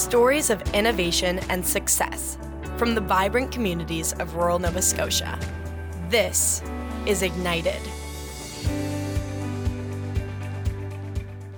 Stories 0.00 0.48
of 0.48 0.62
innovation 0.72 1.40
and 1.50 1.64
success 1.64 2.38
from 2.78 2.94
the 2.94 3.02
vibrant 3.02 3.52
communities 3.52 4.14
of 4.14 4.34
rural 4.34 4.58
Nova 4.58 4.80
Scotia. 4.80 5.38
This 6.08 6.62
is 7.04 7.20
Ignited. 7.20 7.82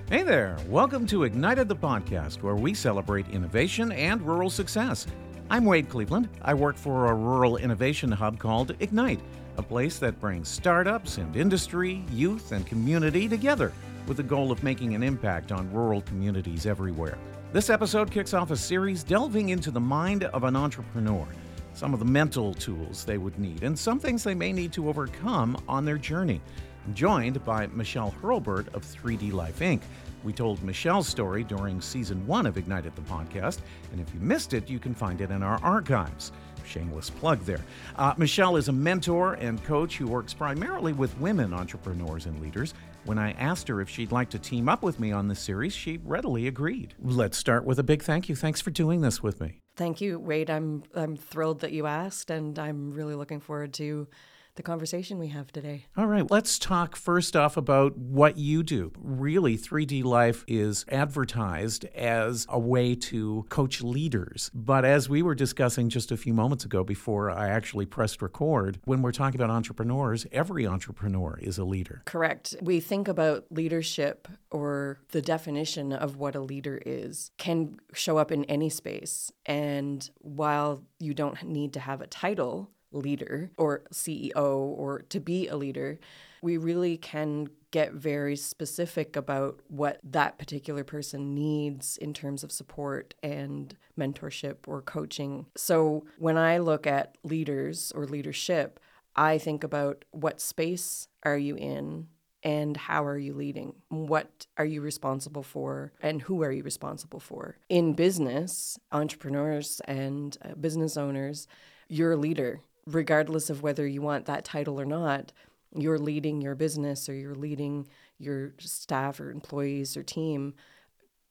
Hey 0.08 0.24
there, 0.24 0.56
welcome 0.66 1.06
to 1.06 1.22
Ignited 1.22 1.68
the 1.68 1.76
podcast, 1.76 2.42
where 2.42 2.56
we 2.56 2.74
celebrate 2.74 3.28
innovation 3.28 3.92
and 3.92 4.20
rural 4.20 4.50
success. 4.50 5.06
I'm 5.48 5.64
Wade 5.64 5.88
Cleveland. 5.88 6.28
I 6.42 6.52
work 6.52 6.76
for 6.76 7.12
a 7.12 7.14
rural 7.14 7.58
innovation 7.58 8.10
hub 8.10 8.40
called 8.40 8.74
Ignite, 8.80 9.20
a 9.56 9.62
place 9.62 10.00
that 10.00 10.20
brings 10.20 10.48
startups 10.48 11.18
and 11.18 11.36
industry, 11.36 12.04
youth, 12.10 12.50
and 12.50 12.66
community 12.66 13.28
together 13.28 13.72
with 14.08 14.16
the 14.16 14.24
goal 14.24 14.50
of 14.50 14.64
making 14.64 14.96
an 14.96 15.04
impact 15.04 15.52
on 15.52 15.72
rural 15.72 16.00
communities 16.02 16.66
everywhere. 16.66 17.16
This 17.52 17.68
episode 17.68 18.10
kicks 18.10 18.32
off 18.32 18.50
a 18.50 18.56
series 18.56 19.04
delving 19.04 19.50
into 19.50 19.70
the 19.70 19.78
mind 19.78 20.24
of 20.24 20.44
an 20.44 20.56
entrepreneur, 20.56 21.26
some 21.74 21.92
of 21.92 21.98
the 21.98 22.06
mental 22.06 22.54
tools 22.54 23.04
they 23.04 23.18
would 23.18 23.38
need, 23.38 23.62
and 23.62 23.78
some 23.78 23.98
things 23.98 24.24
they 24.24 24.34
may 24.34 24.54
need 24.54 24.72
to 24.72 24.88
overcome 24.88 25.62
on 25.68 25.84
their 25.84 25.98
journey. 25.98 26.40
I'm 26.86 26.94
joined 26.94 27.44
by 27.44 27.66
Michelle 27.66 28.14
Hurlburt 28.22 28.72
of 28.72 28.86
3D 28.86 29.34
Life 29.34 29.58
Inc. 29.58 29.82
We 30.24 30.32
told 30.32 30.62
Michelle's 30.62 31.06
story 31.08 31.44
during 31.44 31.82
season 31.82 32.26
one 32.26 32.46
of 32.46 32.56
Ignited 32.56 32.96
the 32.96 33.02
podcast, 33.02 33.58
and 33.92 34.00
if 34.00 34.14
you 34.14 34.20
missed 34.20 34.54
it, 34.54 34.70
you 34.70 34.78
can 34.78 34.94
find 34.94 35.20
it 35.20 35.30
in 35.30 35.42
our 35.42 35.62
archives. 35.62 36.32
Shameless 36.64 37.10
plug 37.10 37.40
there. 37.40 37.60
Uh, 37.96 38.14
Michelle 38.16 38.56
is 38.56 38.68
a 38.68 38.72
mentor 38.72 39.34
and 39.34 39.62
coach 39.64 39.98
who 39.98 40.06
works 40.06 40.32
primarily 40.32 40.94
with 40.94 41.18
women 41.18 41.52
entrepreneurs 41.52 42.24
and 42.24 42.40
leaders. 42.40 42.72
When 43.04 43.18
I 43.18 43.32
asked 43.32 43.66
her 43.68 43.80
if 43.80 43.88
she'd 43.88 44.12
like 44.12 44.30
to 44.30 44.38
team 44.38 44.68
up 44.68 44.82
with 44.82 45.00
me 45.00 45.10
on 45.10 45.26
this 45.26 45.40
series, 45.40 45.72
she 45.72 45.98
readily 46.04 46.46
agreed. 46.46 46.94
Let's 47.00 47.36
start 47.36 47.64
with 47.64 47.78
a 47.80 47.82
big 47.82 48.02
thank 48.02 48.28
you. 48.28 48.36
Thanks 48.36 48.60
for 48.60 48.70
doing 48.70 49.00
this 49.00 49.22
with 49.22 49.40
me. 49.40 49.58
Thank 49.76 50.00
you, 50.00 50.20
Wade. 50.20 50.50
I'm 50.50 50.84
I'm 50.94 51.16
thrilled 51.16 51.60
that 51.60 51.72
you 51.72 51.86
asked, 51.86 52.30
and 52.30 52.58
I'm 52.58 52.92
really 52.92 53.14
looking 53.14 53.40
forward 53.40 53.72
to 53.74 54.06
the 54.54 54.62
conversation 54.62 55.18
we 55.18 55.28
have 55.28 55.50
today. 55.52 55.86
All 55.96 56.06
right, 56.06 56.30
let's 56.30 56.58
talk 56.58 56.96
first 56.96 57.34
off 57.36 57.56
about 57.56 57.96
what 57.96 58.36
you 58.36 58.62
do. 58.62 58.92
Really, 58.98 59.56
3D 59.56 60.04
Life 60.04 60.44
is 60.46 60.84
advertised 60.88 61.84
as 61.94 62.46
a 62.48 62.58
way 62.58 62.94
to 62.94 63.46
coach 63.48 63.82
leaders. 63.82 64.50
But 64.54 64.84
as 64.84 65.08
we 65.08 65.22
were 65.22 65.34
discussing 65.34 65.88
just 65.88 66.12
a 66.12 66.16
few 66.16 66.34
moments 66.34 66.64
ago 66.64 66.84
before 66.84 67.30
I 67.30 67.48
actually 67.48 67.86
pressed 67.86 68.20
record, 68.20 68.78
when 68.84 69.02
we're 69.02 69.12
talking 69.12 69.40
about 69.40 69.50
entrepreneurs, 69.50 70.26
every 70.32 70.66
entrepreneur 70.66 71.38
is 71.40 71.58
a 71.58 71.64
leader. 71.64 72.02
Correct. 72.04 72.54
We 72.60 72.80
think 72.80 73.08
about 73.08 73.46
leadership 73.50 74.28
or 74.50 75.00
the 75.12 75.22
definition 75.22 75.92
of 75.92 76.16
what 76.16 76.34
a 76.34 76.40
leader 76.40 76.80
is 76.84 77.30
can 77.38 77.78
show 77.94 78.18
up 78.18 78.30
in 78.30 78.44
any 78.44 78.68
space. 78.68 79.32
And 79.46 80.08
while 80.18 80.82
you 80.98 81.14
don't 81.14 81.42
need 81.42 81.72
to 81.72 81.80
have 81.80 82.00
a 82.00 82.06
title, 82.06 82.70
leader 82.92 83.50
or 83.56 83.82
CEO 83.92 84.34
or 84.34 85.02
to 85.08 85.20
be 85.20 85.48
a 85.48 85.56
leader, 85.56 85.98
we 86.42 86.56
really 86.56 86.96
can 86.96 87.48
get 87.70 87.92
very 87.92 88.36
specific 88.36 89.16
about 89.16 89.60
what 89.68 89.98
that 90.04 90.38
particular 90.38 90.84
person 90.84 91.34
needs 91.34 91.96
in 91.96 92.12
terms 92.12 92.44
of 92.44 92.52
support 92.52 93.14
and 93.22 93.76
mentorship 93.98 94.56
or 94.66 94.82
coaching. 94.82 95.46
So 95.56 96.04
when 96.18 96.36
I 96.36 96.58
look 96.58 96.86
at 96.86 97.16
leaders 97.24 97.92
or 97.94 98.06
leadership, 98.06 98.78
I 99.16 99.38
think 99.38 99.64
about 99.64 100.04
what 100.10 100.40
space 100.40 101.08
are 101.22 101.36
you 101.36 101.56
in 101.56 102.08
and 102.42 102.76
how 102.76 103.04
are 103.04 103.18
you 103.18 103.34
leading? 103.34 103.74
What 103.88 104.46
are 104.58 104.64
you 104.64 104.80
responsible 104.80 105.42
for 105.42 105.92
and 106.02 106.22
who 106.22 106.42
are 106.42 106.52
you 106.52 106.62
responsible 106.62 107.20
for? 107.20 107.56
In 107.68 107.94
business, 107.94 108.78
entrepreneurs 108.90 109.80
and 109.86 110.36
uh, 110.44 110.54
business 110.54 110.96
owners, 110.96 111.46
you're 111.88 112.12
a 112.12 112.16
leader 112.16 112.60
regardless 112.86 113.50
of 113.50 113.62
whether 113.62 113.86
you 113.86 114.02
want 114.02 114.26
that 114.26 114.44
title 114.44 114.80
or 114.80 114.84
not, 114.84 115.32
you're 115.74 115.98
leading 115.98 116.40
your 116.40 116.54
business 116.54 117.08
or 117.08 117.14
you're 117.14 117.34
leading 117.34 117.88
your 118.18 118.52
staff 118.58 119.20
or 119.20 119.30
employees 119.30 119.96
or 119.96 120.02
team 120.02 120.54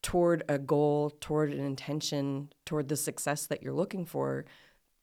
toward 0.02 0.42
a 0.48 0.58
goal, 0.58 1.10
toward 1.20 1.52
an 1.52 1.64
intention, 1.64 2.52
toward 2.64 2.88
the 2.88 2.96
success 2.96 3.46
that 3.46 3.62
you're 3.62 3.72
looking 3.72 4.04
for. 4.04 4.44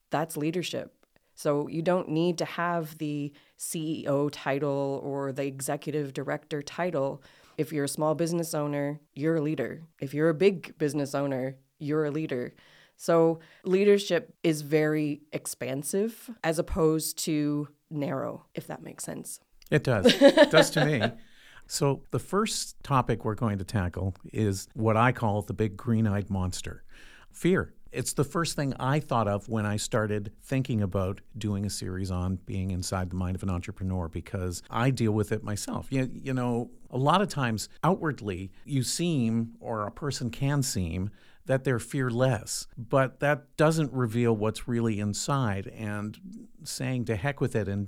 That's 0.09 0.35
leadership. 0.35 0.93
So 1.35 1.69
you 1.69 1.81
don't 1.81 2.09
need 2.09 2.37
to 2.39 2.45
have 2.45 2.97
the 2.97 3.31
CEO 3.57 4.29
title 4.29 4.99
or 5.03 5.31
the 5.31 5.45
executive 5.45 6.13
director 6.13 6.61
title. 6.61 7.23
If 7.57 7.71
you're 7.71 7.85
a 7.85 7.89
small 7.89 8.13
business 8.13 8.53
owner, 8.53 8.99
you're 9.13 9.37
a 9.37 9.41
leader. 9.41 9.83
If 10.01 10.13
you're 10.13 10.29
a 10.29 10.33
big 10.33 10.77
business 10.77 11.15
owner, 11.15 11.55
you're 11.77 12.03
a 12.03 12.11
leader. 12.11 12.53
So 12.99 13.39
leadership 13.63 14.35
is 14.43 14.61
very 14.61 15.21
expansive 15.31 16.29
as 16.43 16.59
opposed 16.59 17.17
to 17.19 17.69
narrow, 17.89 18.45
if 18.53 18.67
that 18.67 18.83
makes 18.83 19.05
sense. 19.05 19.39
It 19.71 19.85
does. 19.85 20.05
it 20.21 20.51
does 20.51 20.69
to 20.71 20.85
me. 20.85 21.01
So, 21.71 22.01
the 22.09 22.17
first 22.17 22.81
topic 22.81 23.23
we're 23.23 23.35
going 23.35 23.59
to 23.59 23.63
tackle 23.63 24.15
is 24.33 24.67
what 24.73 24.97
I 24.97 25.11
call 25.11 25.43
the 25.43 25.53
big 25.53 25.77
green 25.77 26.07
eyed 26.07 26.27
monster 26.31 26.83
fear. 27.29 27.75
It's 27.91 28.13
the 28.13 28.23
first 28.23 28.55
thing 28.55 28.73
I 28.79 28.99
thought 28.99 29.27
of 29.27 29.47
when 29.49 29.67
I 29.67 29.77
started 29.77 30.31
thinking 30.41 30.81
about 30.81 31.21
doing 31.37 31.67
a 31.67 31.69
series 31.69 32.09
on 32.09 32.39
being 32.47 32.71
inside 32.71 33.11
the 33.11 33.17
mind 33.17 33.35
of 33.35 33.43
an 33.43 33.51
entrepreneur 33.51 34.07
because 34.07 34.63
I 34.71 34.89
deal 34.89 35.11
with 35.11 35.31
it 35.31 35.43
myself. 35.43 35.91
You, 35.91 36.09
you 36.11 36.33
know, 36.33 36.71
a 36.89 36.97
lot 36.97 37.21
of 37.21 37.29
times 37.29 37.69
outwardly, 37.83 38.51
you 38.65 38.81
seem, 38.81 39.51
or 39.59 39.85
a 39.85 39.91
person 39.91 40.31
can 40.31 40.63
seem, 40.63 41.11
that 41.49 41.63
they're 41.63 41.79
fearless, 41.79 42.67
but 42.77 43.21
that 43.21 43.57
doesn't 43.57 43.91
reveal 43.91 44.35
what's 44.35 44.67
really 44.67 44.99
inside. 44.99 45.65
And 45.75 46.15
saying 46.63 47.05
to 47.05 47.15
heck 47.15 47.41
with 47.41 47.55
it 47.55 47.67
and 47.67 47.87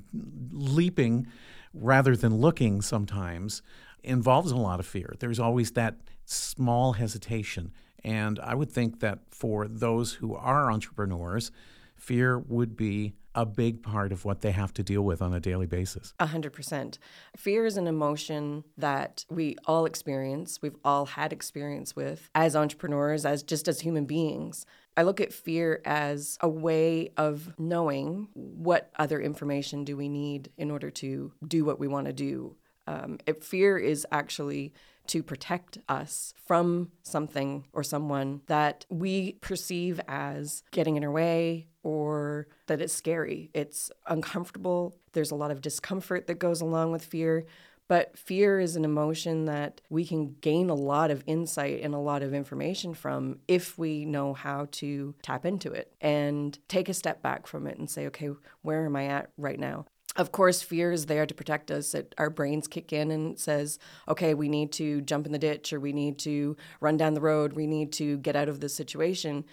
leaping 0.52 1.28
rather 1.72 2.16
than 2.16 2.38
looking 2.38 2.82
sometimes 2.82 3.62
involves 4.04 4.50
a 4.52 4.58
lot 4.58 4.80
of 4.80 4.88
fear. 4.88 5.14
There's 5.20 5.40
always 5.40 5.74
that 5.74 5.98
small 6.26 6.94
hesitation. 6.94 7.72
And 8.04 8.40
I 8.40 8.56
would 8.56 8.72
think 8.72 9.00
that 9.02 9.20
for 9.30 9.68
those 9.68 10.14
who 10.14 10.34
are 10.34 10.72
entrepreneurs, 10.72 11.52
fear 12.02 12.40
would 12.40 12.76
be 12.76 13.14
a 13.36 13.46
big 13.46 13.82
part 13.82 14.12
of 14.12 14.26
what 14.26 14.42
they 14.42 14.52
have 14.52 14.74
to 14.74 14.84
deal 14.84 15.04
with 15.04 15.22
on 15.22 15.34
a 15.34 15.40
daily 15.40 15.68
basis. 15.68 16.14
A 16.20 16.26
hundred 16.26 16.52
percent. 16.52 16.98
Fear 17.38 17.66
is 17.66 17.78
an 17.78 17.88
emotion 17.88 18.64
that 18.78 19.24
we 19.30 19.56
all 19.66 19.86
experience. 19.86 20.60
We've 20.62 20.76
all 20.84 21.06
had 21.06 21.32
experience 21.32 21.96
with 21.96 22.30
as 22.36 22.56
entrepreneurs, 22.56 23.24
as 23.24 23.44
just 23.44 23.68
as 23.68 23.82
human 23.82 24.06
beings. 24.06 24.66
I 24.98 25.04
look 25.04 25.22
at 25.22 25.32
fear 25.32 25.82
as 25.86 26.38
a 26.42 26.50
way 26.50 27.12
of 27.16 27.54
knowing 27.58 28.28
what 28.34 28.92
other 28.98 29.22
information 29.22 29.86
do 29.86 29.96
we 29.96 30.10
need 30.10 30.50
in 30.58 30.70
order 30.70 30.90
to 30.92 31.32
do 31.48 31.64
what 31.64 31.80
we 31.80 31.88
want 31.88 32.08
to 32.08 32.14
do. 32.14 32.58
Um, 32.88 33.20
fear 33.42 33.78
is 33.78 34.06
actually 34.12 34.74
to 35.08 35.24
protect 35.24 35.78
us 35.88 36.34
from 36.46 36.92
something 37.04 37.66
or 37.74 37.84
someone 37.84 38.42
that 38.48 38.86
we 38.90 39.34
perceive 39.34 40.02
as 40.08 40.64
getting 40.72 40.98
in 40.98 41.04
our 41.04 41.12
way 41.12 41.68
or 41.84 42.48
that 42.68 42.82
it's 42.82 42.94
scary. 42.94 43.50
It's 43.54 43.92
uncomfortable. 44.08 44.96
There's 45.14 45.32
a 45.32 45.36
lot 45.36 45.52
of 45.52 45.62
discomfort 45.62 46.28
that 46.28 46.40
goes 46.40 46.62
along 46.62 46.92
with 46.92 47.04
fear. 47.04 47.46
But 47.88 48.18
fear 48.18 48.60
is 48.60 48.78
an 48.78 48.86
emotion 48.86 49.46
that 49.46 49.82
we 49.90 50.06
can 50.06 50.36
gain 50.40 50.70
a 50.70 50.76
lot 50.76 51.12
of 51.12 51.24
insight 51.28 51.82
and 51.84 51.94
a 51.94 52.00
lot 52.00 52.24
of 52.24 52.34
information 52.34 52.94
from 52.94 53.40
if 53.50 53.78
we 53.78 54.06
know 54.06 54.34
how 54.34 54.68
to 54.74 55.14
tap 55.22 55.46
into 55.46 55.74
it 55.74 55.94
and 56.00 56.58
take 56.70 56.88
a 56.88 56.94
step 56.94 57.22
back 57.22 57.48
from 57.48 57.68
it 57.68 57.78
and 57.78 57.90
say, 57.90 58.08
okay, 58.08 58.30
where 58.62 58.86
am 58.86 58.96
I 58.96 59.08
at 59.08 59.32
right 59.38 59.60
now? 59.60 59.86
of 60.18 60.32
course, 60.32 60.62
fear 60.62 60.92
is 60.92 61.06
there 61.06 61.26
to 61.26 61.34
protect 61.34 61.72
us. 61.72 61.94
That 61.94 62.14
our 62.18 62.30
brains 62.30 62.68
kick 62.68 62.92
in 62.92 63.12
and 63.12 63.40
says, 63.40 63.80
okay, 64.08 64.34
we 64.34 64.50
need 64.50 64.72
to 64.74 65.02
jump 65.02 65.26
in 65.26 65.32
the 65.32 65.40
ditch 65.40 65.72
or 65.72 65.80
we 65.80 65.94
need 65.94 66.18
to 66.20 66.58
run 66.80 66.98
down 66.98 67.14
the 67.14 67.22
road. 67.22 67.54
We 67.54 67.68
need 67.68 67.94
to 67.94 68.18
get 68.18 68.36
out 68.36 68.50
of 68.50 68.60
this 68.60 68.74
situation. 68.74 69.46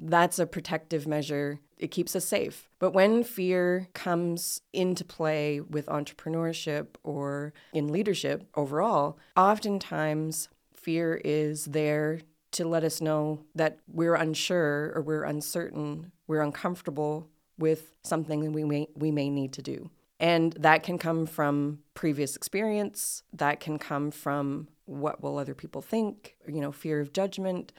That's 0.00 0.38
a 0.38 0.46
protective 0.46 1.06
measure. 1.06 1.60
It 1.78 1.90
keeps 1.90 2.14
us 2.14 2.24
safe. 2.24 2.68
But 2.78 2.92
when 2.92 3.24
fear 3.24 3.88
comes 3.94 4.60
into 4.72 5.04
play 5.04 5.60
with 5.60 5.86
entrepreneurship 5.86 6.96
or 7.02 7.52
in 7.72 7.88
leadership 7.88 8.48
overall, 8.54 9.18
oftentimes 9.36 10.48
fear 10.74 11.20
is 11.24 11.66
there 11.66 12.20
to 12.52 12.66
let 12.66 12.84
us 12.84 13.00
know 13.00 13.40
that 13.54 13.78
we're 13.88 14.14
unsure 14.14 14.92
or 14.94 15.02
we're 15.02 15.24
uncertain, 15.24 16.12
we're 16.26 16.40
uncomfortable 16.42 17.28
with 17.58 17.96
something 18.04 18.40
that 18.44 18.52
we 18.52 18.64
may 18.64 18.88
we 18.94 19.10
may 19.10 19.28
need 19.28 19.52
to 19.54 19.62
do. 19.62 19.90
And 20.20 20.52
that 20.54 20.82
can 20.84 20.96
come 20.98 21.26
from 21.26 21.80
previous 21.94 22.36
experience, 22.36 23.24
that 23.32 23.60
can 23.60 23.78
come 23.78 24.10
from 24.10 24.68
what 24.84 25.22
will 25.22 25.38
other 25.38 25.54
people 25.54 25.82
think, 25.82 26.36
you 26.46 26.60
know, 26.60 26.72
fear 26.72 27.00
of 27.00 27.12
judgment. 27.12 27.72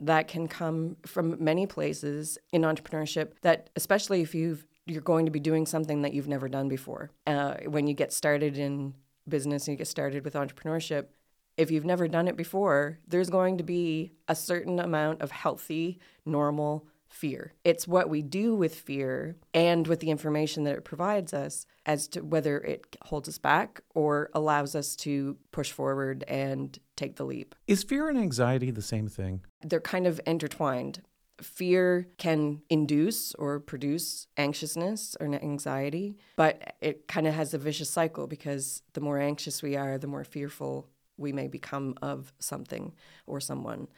That 0.00 0.28
can 0.28 0.48
come 0.48 0.96
from 1.06 1.42
many 1.42 1.66
places 1.66 2.38
in 2.52 2.62
entrepreneurship 2.62 3.32
that 3.42 3.70
especially 3.76 4.22
if 4.22 4.34
you've 4.34 4.66
you're 4.86 5.02
going 5.02 5.26
to 5.26 5.30
be 5.30 5.40
doing 5.40 5.66
something 5.66 6.02
that 6.02 6.14
you've 6.14 6.26
never 6.26 6.48
done 6.48 6.68
before. 6.68 7.10
Uh, 7.26 7.54
when 7.66 7.86
you 7.86 7.94
get 7.94 8.12
started 8.12 8.58
in 8.58 8.94
business 9.28 9.68
and 9.68 9.74
you 9.74 9.78
get 9.78 9.86
started 9.86 10.24
with 10.24 10.34
entrepreneurship, 10.34 11.06
if 11.56 11.70
you've 11.70 11.84
never 11.84 12.08
done 12.08 12.26
it 12.26 12.36
before, 12.36 12.98
there's 13.06 13.30
going 13.30 13.58
to 13.58 13.62
be 13.62 14.12
a 14.26 14.34
certain 14.34 14.80
amount 14.80 15.20
of 15.20 15.30
healthy, 15.30 15.98
normal 16.24 16.86
fear. 17.10 17.52
It's 17.64 17.86
what 17.86 18.08
we 18.08 18.22
do 18.22 18.54
with 18.54 18.74
fear 18.74 19.36
and 19.52 19.86
with 19.86 20.00
the 20.00 20.10
information 20.10 20.64
that 20.64 20.76
it 20.76 20.84
provides 20.84 21.34
us 21.34 21.66
as 21.84 22.08
to 22.08 22.20
whether 22.20 22.58
it 22.58 22.96
holds 23.02 23.28
us 23.28 23.38
back 23.38 23.80
or 23.94 24.30
allows 24.32 24.74
us 24.74 24.96
to 24.96 25.36
push 25.50 25.72
forward 25.72 26.24
and 26.28 26.78
take 26.96 27.16
the 27.16 27.24
leap. 27.24 27.54
Is 27.66 27.82
fear 27.82 28.08
and 28.08 28.18
anxiety 28.18 28.70
the 28.70 28.82
same 28.82 29.08
thing? 29.08 29.42
They're 29.62 29.80
kind 29.80 30.06
of 30.06 30.20
intertwined. 30.26 31.02
Fear 31.42 32.06
can 32.18 32.62
induce 32.68 33.34
or 33.34 33.60
produce 33.60 34.26
anxiousness 34.36 35.16
or 35.18 35.26
anxiety, 35.34 36.18
but 36.36 36.74
it 36.80 37.08
kind 37.08 37.26
of 37.26 37.34
has 37.34 37.54
a 37.54 37.58
vicious 37.58 37.90
cycle 37.90 38.26
because 38.26 38.82
the 38.92 39.00
more 39.00 39.18
anxious 39.18 39.62
we 39.62 39.74
are, 39.74 39.98
the 39.98 40.06
more 40.06 40.24
fearful 40.24 40.88
we 41.16 41.32
may 41.32 41.48
become 41.48 41.94
of 42.02 42.32
something 42.38 42.92
or 43.26 43.40
someone. 43.40 43.88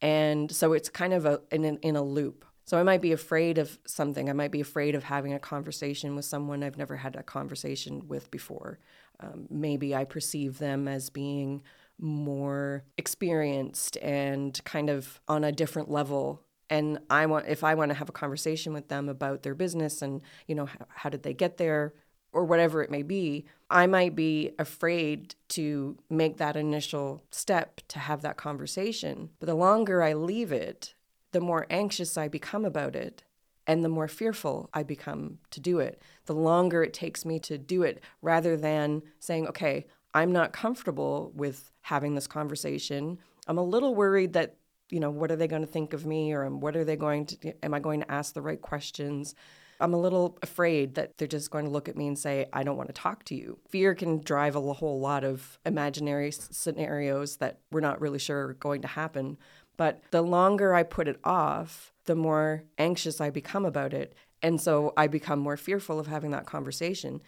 And 0.00 0.50
so 0.50 0.72
it's 0.72 0.88
kind 0.88 1.12
of 1.12 1.26
a 1.26 1.40
in, 1.50 1.64
in 1.64 1.96
a 1.96 2.02
loop. 2.02 2.44
So 2.68 2.78
I 2.78 2.82
might 2.82 3.00
be 3.00 3.12
afraid 3.12 3.56
of 3.56 3.78
something. 3.86 4.28
I 4.28 4.34
might 4.34 4.50
be 4.50 4.60
afraid 4.60 4.94
of 4.94 5.02
having 5.02 5.32
a 5.32 5.38
conversation 5.38 6.14
with 6.14 6.26
someone 6.26 6.62
I've 6.62 6.76
never 6.76 6.96
had 6.96 7.16
a 7.16 7.22
conversation 7.22 8.06
with 8.08 8.30
before. 8.30 8.78
Um, 9.20 9.46
maybe 9.48 9.94
I 9.94 10.04
perceive 10.04 10.58
them 10.58 10.86
as 10.86 11.08
being 11.08 11.62
more 11.98 12.84
experienced 12.98 13.96
and 14.02 14.62
kind 14.64 14.90
of 14.90 15.18
on 15.28 15.44
a 15.44 15.50
different 15.50 15.90
level 15.90 16.42
and 16.70 17.00
i 17.10 17.26
want 17.26 17.44
if 17.48 17.64
i 17.64 17.74
want 17.74 17.88
to 17.90 17.94
have 17.94 18.08
a 18.08 18.12
conversation 18.12 18.72
with 18.72 18.86
them 18.86 19.08
about 19.08 19.42
their 19.42 19.54
business 19.54 20.00
and 20.00 20.20
you 20.46 20.54
know 20.54 20.66
how, 20.66 20.86
how, 20.90 21.08
did 21.08 21.24
they 21.24 21.34
get 21.34 21.56
there 21.56 21.92
or 22.32 22.44
whatever 22.44 22.84
it 22.84 22.90
may 22.90 23.02
be 23.02 23.44
i 23.68 23.84
might 23.84 24.14
be 24.14 24.52
afraid 24.60 25.34
to 25.48 25.98
make 26.08 26.36
that 26.36 26.54
initial 26.54 27.24
step 27.32 27.80
to 27.88 27.98
have 27.98 28.22
that 28.22 28.36
conversation 28.36 29.30
but 29.40 29.46
the 29.46 29.54
longer 29.56 30.00
i 30.00 30.12
leave 30.12 30.52
it 30.52 30.94
the 31.32 31.40
more 31.40 31.66
anxious 31.70 32.16
I 32.16 32.28
become 32.28 32.64
about 32.64 32.96
it 32.96 33.22
and 33.66 33.84
the 33.84 33.88
more 33.88 34.08
fearful 34.08 34.70
I 34.72 34.82
become 34.82 35.38
to 35.50 35.60
do 35.60 35.78
it. 35.78 36.00
The 36.24 36.34
longer 36.34 36.82
it 36.82 36.94
takes 36.94 37.24
me 37.24 37.38
to 37.40 37.58
do 37.58 37.82
it 37.82 38.02
rather 38.22 38.56
than 38.56 39.02
saying, 39.20 39.46
okay, 39.48 39.86
I'm 40.14 40.32
not 40.32 40.52
comfortable 40.52 41.32
with 41.34 41.70
having 41.82 42.14
this 42.14 42.26
conversation. 42.26 43.18
I'm 43.46 43.58
a 43.58 43.62
little 43.62 43.94
worried 43.94 44.32
that, 44.32 44.56
you 44.88 45.00
know, 45.00 45.10
what 45.10 45.30
are 45.30 45.36
they 45.36 45.46
going 45.46 45.62
to 45.62 45.68
think 45.68 45.92
of 45.92 46.06
me 46.06 46.32
or 46.32 46.48
what 46.48 46.76
are 46.76 46.84
they 46.84 46.96
going 46.96 47.26
to, 47.26 47.52
am 47.62 47.74
I 47.74 47.80
going 47.80 48.00
to 48.00 48.10
ask 48.10 48.32
the 48.32 48.40
right 48.40 48.60
questions? 48.60 49.34
I'm 49.80 49.94
a 49.94 50.00
little 50.00 50.38
afraid 50.42 50.94
that 50.94 51.18
they're 51.18 51.28
just 51.28 51.50
going 51.50 51.66
to 51.66 51.70
look 51.70 51.88
at 51.88 51.96
me 51.96 52.08
and 52.08 52.18
say, 52.18 52.46
I 52.52 52.62
don't 52.62 52.76
want 52.76 52.88
to 52.88 52.94
talk 52.94 53.24
to 53.24 53.34
you. 53.34 53.58
Fear 53.68 53.94
can 53.94 54.22
drive 54.22 54.56
a 54.56 54.60
whole 54.60 54.98
lot 54.98 55.24
of 55.24 55.58
imaginary 55.64 56.32
scenarios 56.32 57.36
that 57.36 57.60
we're 57.70 57.80
not 57.80 58.00
really 58.00 58.18
sure 58.18 58.48
are 58.48 58.54
going 58.54 58.82
to 58.82 58.88
happen. 58.88 59.36
But 59.78 60.02
the 60.10 60.20
longer 60.20 60.74
I 60.74 60.82
put 60.82 61.08
it 61.08 61.18
off, 61.24 61.94
the 62.04 62.16
more 62.16 62.64
anxious 62.76 63.22
I 63.22 63.30
become 63.30 63.64
about 63.64 63.94
it. 63.94 64.14
And 64.42 64.60
so 64.60 64.92
I 64.96 65.06
become 65.06 65.38
more 65.38 65.56
fearful 65.56 65.98
of 65.98 66.08
having 66.08 66.32
that 66.32 66.46
conversation. 66.46 67.22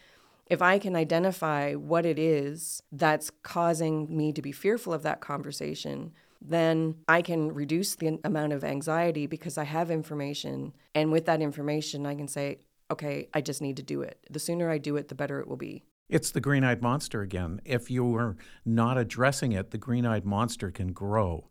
If 0.47 0.61
I 0.61 0.79
can 0.81 0.97
identify 0.97 1.75
what 1.75 2.05
it 2.05 2.19
is 2.19 2.83
that's 2.91 3.31
causing 3.43 4.15
me 4.15 4.33
to 4.33 4.43
be 4.43 4.53
fearful 4.53 4.93
of 4.93 5.05
that 5.05 5.21
conversation, 5.21 6.13
then 6.43 6.97
I 7.07 7.23
can 7.23 7.55
reduce 7.55 7.95
the 7.95 8.19
amount 8.25 8.53
of 8.53 8.65
anxiety 8.65 9.27
because 9.27 9.57
I 9.57 9.65
have 9.65 9.91
information. 9.91 10.73
And 10.95 11.13
with 11.13 11.27
that 11.27 11.41
information, 11.41 12.05
I 12.05 12.17
can 12.17 12.27
say, 12.27 12.59
okay, 12.91 13.29
I 13.33 13.43
just 13.43 13.63
need 13.63 13.77
to 13.77 13.83
do 13.85 14.03
it. 14.03 14.19
The 14.29 14.41
sooner 14.41 14.69
I 14.69 14.79
do 14.79 14.97
it, 14.97 15.07
the 15.07 15.15
better 15.15 15.39
it 15.39 15.47
will 15.47 15.57
be. 15.57 15.85
It's 16.09 16.33
the 16.33 16.41
green 16.41 16.65
eyed 16.65 16.83
monster 16.83 17.23
again. 17.23 17.61
If 17.65 17.89
you 17.89 18.17
are 18.17 18.37
not 18.65 18.99
addressing 18.99 19.53
it, 19.53 19.71
the 19.71 19.79
green 19.79 20.05
eyed 20.05 20.25
monster 20.25 20.73
can 20.73 20.93
grow 20.93 21.50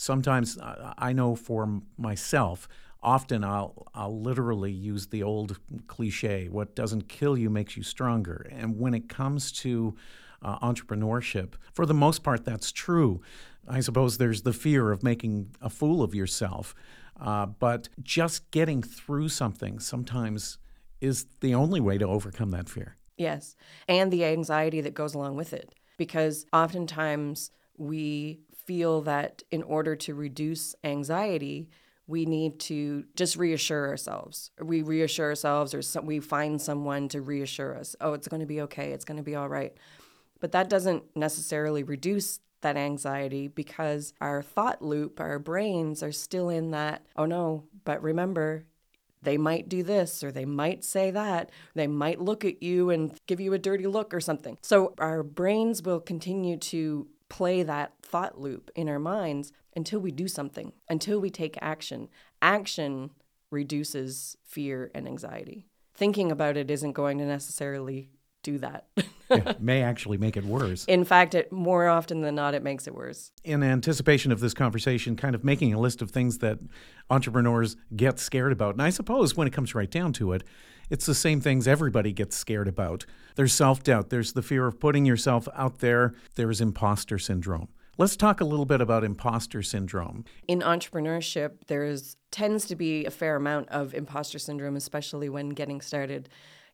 sometimes 0.00 0.58
I 0.96 1.12
know 1.12 1.36
for 1.36 1.82
myself, 1.98 2.68
often 3.02 3.44
I'll 3.44 3.86
I'll 3.94 4.18
literally 4.18 4.72
use 4.72 5.08
the 5.08 5.22
old 5.22 5.58
cliche, 5.86 6.48
"What 6.48 6.74
doesn't 6.74 7.08
kill 7.08 7.36
you 7.36 7.50
makes 7.50 7.76
you 7.76 7.82
stronger." 7.82 8.46
And 8.50 8.78
when 8.78 8.94
it 8.94 9.08
comes 9.08 9.52
to 9.64 9.94
uh, 10.42 10.58
entrepreneurship, 10.60 11.52
for 11.72 11.84
the 11.84 11.94
most 11.94 12.22
part, 12.22 12.44
that's 12.44 12.72
true. 12.72 13.20
I 13.68 13.80
suppose 13.80 14.16
there's 14.16 14.42
the 14.42 14.54
fear 14.54 14.90
of 14.90 15.02
making 15.02 15.54
a 15.60 15.68
fool 15.68 16.02
of 16.02 16.14
yourself, 16.14 16.74
uh, 17.20 17.46
but 17.46 17.90
just 18.02 18.50
getting 18.50 18.82
through 18.82 19.28
something 19.28 19.78
sometimes 19.78 20.56
is 21.00 21.26
the 21.40 21.54
only 21.54 21.80
way 21.80 21.98
to 21.98 22.06
overcome 22.06 22.50
that 22.52 22.68
fear. 22.70 22.96
Yes, 23.18 23.54
and 23.86 24.10
the 24.10 24.24
anxiety 24.24 24.80
that 24.80 24.94
goes 24.94 25.14
along 25.14 25.36
with 25.36 25.52
it, 25.52 25.74
because 25.98 26.46
oftentimes 26.54 27.50
we 27.76 28.40
feel 28.70 29.00
that 29.00 29.42
in 29.50 29.64
order 29.64 29.96
to 29.96 30.14
reduce 30.14 30.76
anxiety, 30.84 31.68
we 32.06 32.24
need 32.24 32.60
to 32.60 33.02
just 33.16 33.34
reassure 33.34 33.88
ourselves. 33.88 34.52
We 34.62 34.82
reassure 34.82 35.30
ourselves, 35.30 35.74
or 35.74 35.82
some, 35.82 36.06
we 36.06 36.20
find 36.20 36.62
someone 36.62 37.08
to 37.08 37.20
reassure 37.20 37.76
us. 37.76 37.96
Oh, 38.00 38.12
it's 38.12 38.28
going 38.28 38.38
to 38.38 38.46
be 38.46 38.60
okay. 38.60 38.92
It's 38.92 39.04
going 39.04 39.16
to 39.16 39.24
be 39.24 39.34
all 39.34 39.48
right. 39.48 39.76
But 40.38 40.52
that 40.52 40.70
doesn't 40.70 41.02
necessarily 41.16 41.82
reduce 41.82 42.38
that 42.60 42.76
anxiety 42.76 43.48
because 43.48 44.14
our 44.20 44.40
thought 44.40 44.80
loop, 44.82 45.18
our 45.18 45.40
brains 45.40 46.00
are 46.00 46.12
still 46.12 46.48
in 46.48 46.70
that, 46.70 47.04
oh 47.16 47.26
no, 47.26 47.64
but 47.84 48.00
remember, 48.00 48.66
they 49.20 49.36
might 49.36 49.68
do 49.68 49.82
this 49.82 50.22
or 50.22 50.30
they 50.30 50.44
might 50.44 50.84
say 50.84 51.10
that. 51.10 51.50
They 51.74 51.88
might 51.88 52.20
look 52.20 52.44
at 52.44 52.62
you 52.62 52.90
and 52.90 53.18
give 53.26 53.40
you 53.40 53.52
a 53.52 53.58
dirty 53.58 53.88
look 53.88 54.14
or 54.14 54.20
something. 54.20 54.58
So 54.62 54.94
our 54.98 55.24
brains 55.24 55.82
will 55.82 55.98
continue 55.98 56.56
to 56.56 57.08
play 57.30 57.62
that 57.62 57.94
thought 58.02 58.38
loop 58.38 58.70
in 58.74 58.88
our 58.90 58.98
minds 58.98 59.52
until 59.74 60.00
we 60.00 60.10
do 60.10 60.28
something, 60.28 60.72
until 60.90 61.18
we 61.18 61.30
take 61.30 61.56
action. 61.62 62.08
Action 62.42 63.10
reduces 63.50 64.36
fear 64.44 64.90
and 64.94 65.08
anxiety. 65.08 65.66
Thinking 65.94 66.30
about 66.30 66.58
it 66.58 66.70
isn't 66.70 66.92
going 66.92 67.16
to 67.18 67.24
necessarily 67.24 68.10
do 68.42 68.58
that. 68.58 68.86
it 69.30 69.60
may 69.60 69.82
actually 69.82 70.18
make 70.18 70.36
it 70.36 70.44
worse. 70.44 70.84
In 70.86 71.04
fact, 71.04 71.34
it 71.34 71.52
more 71.52 71.88
often 71.88 72.22
than 72.22 72.34
not 72.34 72.54
it 72.54 72.62
makes 72.62 72.86
it 72.86 72.94
worse. 72.94 73.32
In 73.44 73.62
anticipation 73.62 74.32
of 74.32 74.40
this 74.40 74.54
conversation, 74.54 75.16
kind 75.16 75.34
of 75.34 75.44
making 75.44 75.74
a 75.74 75.80
list 75.80 76.02
of 76.02 76.10
things 76.10 76.38
that 76.38 76.58
entrepreneurs 77.10 77.76
get 77.94 78.18
scared 78.18 78.52
about. 78.52 78.74
And 78.74 78.82
I 78.82 78.90
suppose 78.90 79.36
when 79.36 79.46
it 79.46 79.52
comes 79.52 79.74
right 79.74 79.90
down 79.90 80.12
to 80.14 80.32
it, 80.32 80.42
it's 80.90 81.06
the 81.06 81.14
same 81.14 81.40
things 81.40 81.66
everybody 81.66 82.12
gets 82.12 82.36
scared 82.36 82.68
about. 82.68 83.06
There's 83.36 83.52
self-doubt, 83.52 84.10
there's 84.10 84.32
the 84.34 84.42
fear 84.42 84.66
of 84.66 84.78
putting 84.78 85.06
yourself 85.06 85.48
out 85.54 85.78
there, 85.78 86.14
there's 86.34 86.60
imposter 86.60 87.18
syndrome. 87.18 87.68
Let's 87.96 88.16
talk 88.16 88.40
a 88.40 88.44
little 88.44 88.64
bit 88.64 88.80
about 88.80 89.04
imposter 89.04 89.62
syndrome. 89.62 90.24
In 90.48 90.60
entrepreneurship, 90.60 91.66
there's 91.66 92.16
tends 92.30 92.64
to 92.66 92.76
be 92.76 93.04
a 93.04 93.10
fair 93.10 93.36
amount 93.36 93.68
of 93.68 93.92
imposter 93.94 94.38
syndrome 94.38 94.76
especially 94.76 95.28
when 95.28 95.50
getting 95.50 95.80
started 95.80 96.28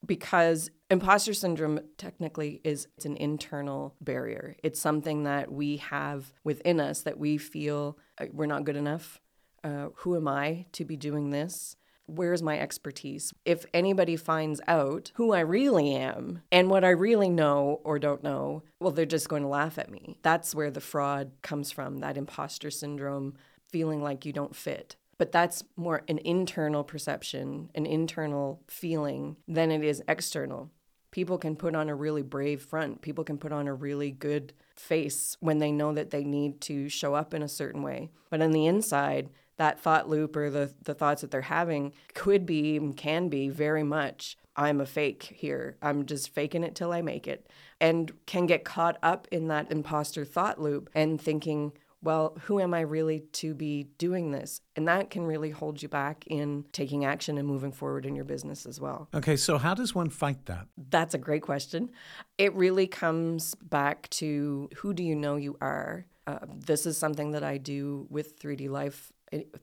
because 0.05 0.71
imposter 0.91 1.35
syndrome 1.35 1.81
technically 1.99 2.61
is 2.65 2.87
it's 2.97 3.07
an 3.07 3.17
internal 3.17 3.95
barrier. 4.01 4.57
It's 4.63 4.81
something 4.81 5.25
that 5.25 5.51
we 5.51 5.79
have 5.79 6.33
within 6.45 6.81
us 6.81 7.03
that 7.03 7.19
we 7.19 7.39
feel 7.39 7.99
uh, 8.19 8.27
we're 8.33 8.47
not 8.47 8.65
good 8.65 8.77
enough. 8.77 9.21
Uh, 9.65 9.89
who 9.97 10.17
am 10.17 10.29
I 10.29 10.67
to 10.73 10.85
be 10.85 10.97
doing 10.97 11.31
this? 11.31 11.77
Where's 12.07 12.43
my 12.43 12.59
expertise? 12.59 13.35
If 13.45 13.67
anybody 13.75 14.17
finds 14.17 14.61
out 14.69 15.11
who 15.15 15.33
I 15.33 15.41
really 15.41 15.95
am 15.95 16.43
and 16.53 16.71
what 16.71 16.85
I 16.85 16.91
really 16.91 17.29
know 17.29 17.81
or 17.83 17.99
don't 17.99 18.23
know, 18.23 18.63
well, 18.81 18.93
they're 18.93 19.07
just 19.07 19.29
going 19.29 19.43
to 19.43 19.49
laugh 19.49 19.77
at 19.77 19.91
me. 19.91 20.19
That's 20.23 20.55
where 20.55 20.71
the 20.71 20.81
fraud 20.81 21.33
comes 21.43 21.73
from 21.73 21.99
that 21.99 22.17
imposter 22.17 22.71
syndrome, 22.71 23.35
feeling 23.69 24.03
like 24.03 24.25
you 24.25 24.33
don't 24.33 24.55
fit. 24.55 24.95
But 25.19 25.33
that's 25.33 25.65
more 25.77 26.03
an 26.09 26.19
internal 26.19 26.85
perception, 26.85 27.71
an 27.75 27.87
internal 27.87 28.63
feeling 28.69 29.37
than 29.49 29.71
it 29.71 29.83
is 29.83 30.03
external. 30.09 30.71
People 31.11 31.39
can 31.39 31.57
put 31.57 31.75
on 31.75 31.89
a 31.89 31.95
really 31.95 32.23
brave 32.23 32.63
front. 32.63 33.01
People 33.01 33.25
can 33.25 33.39
put 33.39 33.51
on 33.51 33.67
a 33.67 33.75
really 33.75 34.11
good 34.11 34.53
face 34.75 35.37
when 35.41 35.59
they 35.59 35.73
know 35.73 35.95
that 35.95 36.11
they 36.11 36.23
need 36.23 36.61
to 36.61 36.89
show 36.89 37.15
up 37.15 37.33
in 37.33 37.43
a 37.43 37.49
certain 37.49 37.83
way. 37.83 38.11
But 38.29 38.43
on 38.43 38.51
the 38.51 38.67
inside, 38.67 39.31
that 39.57 39.81
thought 39.81 40.09
loop 40.09 40.37
or 40.37 40.51
the, 40.51 40.73
the 40.83 40.95
thoughts 40.95 41.23
that 41.23 41.31
they're 41.31 41.43
having 41.43 41.93
could 42.15 42.47
be 42.47 42.79
can 42.97 43.29
be 43.29 43.49
very 43.49 43.83
much 43.83 44.37
I'm 44.57 44.81
a 44.81 44.87
fake 44.87 45.35
here. 45.37 45.77
I'm 45.83 46.07
just 46.07 46.31
faking 46.31 46.65
it 46.65 46.75
till 46.75 46.93
I 46.93 47.03
make 47.03 47.29
it. 47.29 47.47
And 47.81 48.11
can 48.25 48.47
get 48.47 48.65
caught 48.65 48.97
up 49.03 49.29
in 49.31 49.49
that 49.49 49.71
imposter 49.71 50.25
thought 50.25 50.61
loop 50.61 50.89
and 50.95 51.21
thinking, 51.21 51.73
well, 52.03 52.37
who 52.45 52.61
am 52.61 52.73
I 52.73 52.81
really 52.81 53.21
to 53.33 53.55
be 53.55 53.89
doing 53.99 54.31
this? 54.31 54.61
And 54.77 54.87
that 54.89 55.11
can 55.11 55.27
really 55.27 55.51
hold 55.51 55.83
you 55.83 55.89
back 55.89 56.25
in 56.27 56.65
taking 56.73 57.05
action 57.05 57.37
and 57.37 57.47
moving 57.47 57.73
forward 57.73 58.07
in 58.07 58.15
your 58.15 58.25
business 58.25 58.65
as 58.65 58.81
well. 58.81 59.09
Okay, 59.15 59.37
so 59.37 59.59
how 59.59 59.75
does 59.75 59.95
one 59.95 60.09
fight 60.09 60.47
that? 60.47 60.69
That's 60.77 61.15
a 61.15 61.19
great 61.19 61.43
question. 61.43 61.91
It 62.39 62.55
really 62.55 62.87
comes 62.87 63.55
back 63.57 64.09
to 64.11 64.71
who 64.77 64.95
do 64.95 65.03
you 65.03 65.15
know 65.15 65.37
you 65.37 65.59
are? 65.61 66.07
Uh, 66.27 66.39
this 66.49 66.87
is 66.87 66.97
something 66.97 67.33
that 67.33 67.45
I 67.45 67.59
do 67.59 68.07
with 68.09 68.39
3D 68.41 68.69
Life 68.69 69.13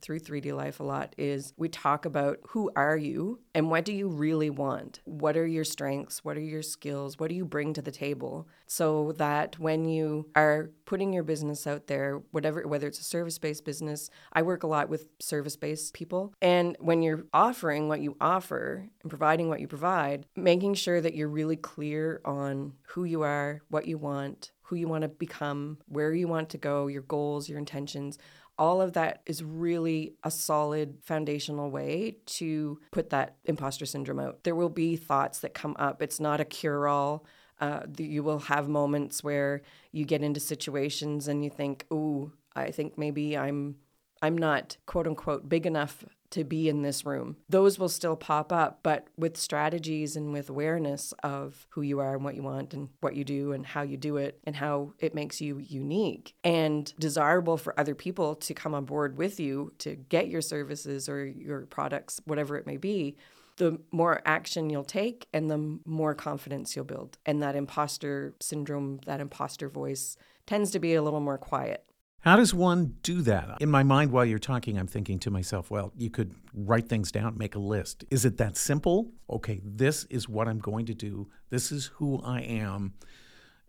through 0.01 0.19
3D 0.19 0.53
Life 0.53 0.79
a 0.79 0.83
lot 0.83 1.13
is 1.17 1.53
we 1.57 1.69
talk 1.69 2.05
about 2.05 2.39
who 2.49 2.71
are 2.75 2.97
you 2.97 3.39
and 3.55 3.69
what 3.69 3.85
do 3.85 3.93
you 3.93 4.07
really 4.07 4.49
want? 4.49 4.99
What 5.05 5.37
are 5.37 5.47
your 5.47 5.63
strengths? 5.63 6.23
What 6.23 6.37
are 6.37 6.41
your 6.41 6.61
skills? 6.61 7.19
What 7.19 7.29
do 7.29 7.35
you 7.35 7.45
bring 7.45 7.73
to 7.73 7.81
the 7.81 7.91
table? 7.91 8.47
So 8.67 9.13
that 9.17 9.59
when 9.59 9.85
you 9.85 10.27
are 10.35 10.71
putting 10.85 11.13
your 11.13 11.23
business 11.23 11.65
out 11.67 11.87
there, 11.87 12.21
whatever 12.31 12.67
whether 12.67 12.87
it's 12.87 12.99
a 12.99 13.03
service-based 13.03 13.63
business, 13.65 14.09
I 14.33 14.41
work 14.41 14.63
a 14.63 14.67
lot 14.67 14.89
with 14.89 15.07
service-based 15.19 15.93
people, 15.93 16.33
and 16.41 16.75
when 16.79 17.01
you're 17.01 17.25
offering 17.33 17.87
what 17.87 18.01
you 18.01 18.15
offer 18.19 18.89
and 19.01 19.09
providing 19.09 19.49
what 19.49 19.59
you 19.59 19.67
provide, 19.67 20.25
making 20.35 20.73
sure 20.73 21.01
that 21.01 21.15
you're 21.15 21.27
really 21.27 21.55
clear 21.55 22.21
on 22.25 22.73
who 22.87 23.03
you 23.03 23.21
are, 23.21 23.61
what 23.69 23.87
you 23.87 23.97
want, 23.97 24.51
who 24.73 24.79
you 24.79 24.87
want 24.87 25.03
to 25.03 25.07
become, 25.07 25.77
where 25.85 26.11
you 26.13 26.27
want 26.27 26.49
to 26.49 26.57
go, 26.57 26.87
your 26.87 27.03
goals, 27.03 27.47
your 27.47 27.59
intentions. 27.59 28.17
All 28.57 28.81
of 28.81 28.93
that 28.93 29.21
is 29.27 29.43
really 29.43 30.15
a 30.23 30.31
solid 30.31 30.97
foundational 31.03 31.69
way 31.69 32.17
to 32.25 32.79
put 32.91 33.11
that 33.11 33.35
imposter 33.45 33.85
syndrome 33.85 34.19
out. 34.19 34.43
There 34.43 34.55
will 34.55 34.69
be 34.69 34.95
thoughts 34.95 35.39
that 35.39 35.53
come 35.53 35.75
up. 35.77 36.01
It's 36.01 36.19
not 36.19 36.39
a 36.39 36.45
cure 36.45 36.87
all. 36.87 37.25
Uh, 37.61 37.81
you 37.99 38.23
will 38.23 38.39
have 38.39 38.67
moments 38.67 39.23
where 39.23 39.61
you 39.91 40.05
get 40.05 40.23
into 40.23 40.39
situations 40.39 41.27
and 41.27 41.43
you 41.43 41.51
think, 41.51 41.85
"Oh, 41.91 42.31
I 42.55 42.71
think 42.71 42.97
maybe 42.97 43.37
I'm 43.37 43.75
I'm 44.23 44.37
not 44.37 44.77
quote 44.87 45.05
unquote 45.05 45.47
big 45.47 45.67
enough 45.67 46.03
to 46.33 46.43
be 46.43 46.67
in 46.67 46.81
this 46.81 47.05
room. 47.05 47.37
Those 47.47 47.79
will 47.79 47.89
still 47.89 48.15
pop 48.15 48.51
up, 48.51 48.79
but 48.83 49.07
with 49.17 49.37
strategies 49.37 50.15
and 50.15 50.33
with 50.33 50.49
awareness 50.49 51.13
of 51.23 51.67
who 51.69 51.81
you 51.81 51.99
are 51.99 52.15
and 52.15 52.23
what 52.23 52.35
you 52.35 52.43
want 52.43 52.73
and 52.73 52.89
what 53.01 53.15
you 53.15 53.23
do 53.23 53.51
and 53.51 53.65
how 53.65 53.81
you 53.81 53.97
do 53.97 54.17
it 54.17 54.39
and 54.43 54.55
how 54.55 54.93
it 54.99 55.15
makes 55.15 55.41
you 55.41 55.57
unique 55.59 56.33
and 56.43 56.93
desirable 56.99 57.57
for 57.57 57.79
other 57.79 57.95
people 57.95 58.35
to 58.35 58.53
come 58.53 58.73
on 58.73 58.85
board 58.85 59.17
with 59.17 59.39
you 59.39 59.71
to 59.77 59.95
get 59.95 60.27
your 60.27 60.41
services 60.41 61.07
or 61.07 61.25
your 61.25 61.65
products, 61.67 62.19
whatever 62.25 62.57
it 62.57 62.67
may 62.67 62.77
be 62.77 63.15
the 63.57 63.79
more 63.91 64.21
action 64.25 64.69
you'll 64.69 64.83
take 64.83 65.27
and 65.31 65.49
the 65.49 65.79
more 65.85 66.15
confidence 66.15 66.75
you'll 66.75 66.85
build. 66.85 67.17
And 67.25 67.41
that 67.43 67.55
imposter 67.55 68.33
syndrome, 68.39 68.99
that 69.05 69.19
imposter 69.19 69.69
voice 69.69 70.17
tends 70.45 70.71
to 70.71 70.79
be 70.79 70.95
a 70.95 71.01
little 71.01 71.19
more 71.19 71.37
quiet. 71.37 71.85
How 72.23 72.37
does 72.37 72.53
one 72.53 72.95
do 73.03 73.21
that? 73.23 73.57
In 73.59 73.69
my 73.69 73.83
mind, 73.83 74.11
while 74.11 74.23
you're 74.23 74.39
talking, 74.39 74.79
I'm 74.79 74.87
thinking 74.87 75.19
to 75.19 75.29
myself, 75.29 75.69
well, 75.69 75.91
you 75.97 76.09
could 76.09 76.33
write 76.53 76.87
things 76.87 77.11
down, 77.11 77.37
make 77.37 77.53
a 77.53 77.59
list. 77.59 78.05
Is 78.09 78.23
it 78.23 78.37
that 78.37 78.55
simple? 78.55 79.11
Okay, 79.29 79.59
this 79.61 80.05
is 80.05 80.29
what 80.29 80.47
I'm 80.47 80.59
going 80.59 80.85
to 80.85 80.93
do, 80.93 81.27
this 81.49 81.69
is 81.69 81.87
who 81.95 82.21
I 82.23 82.39
am. 82.39 82.93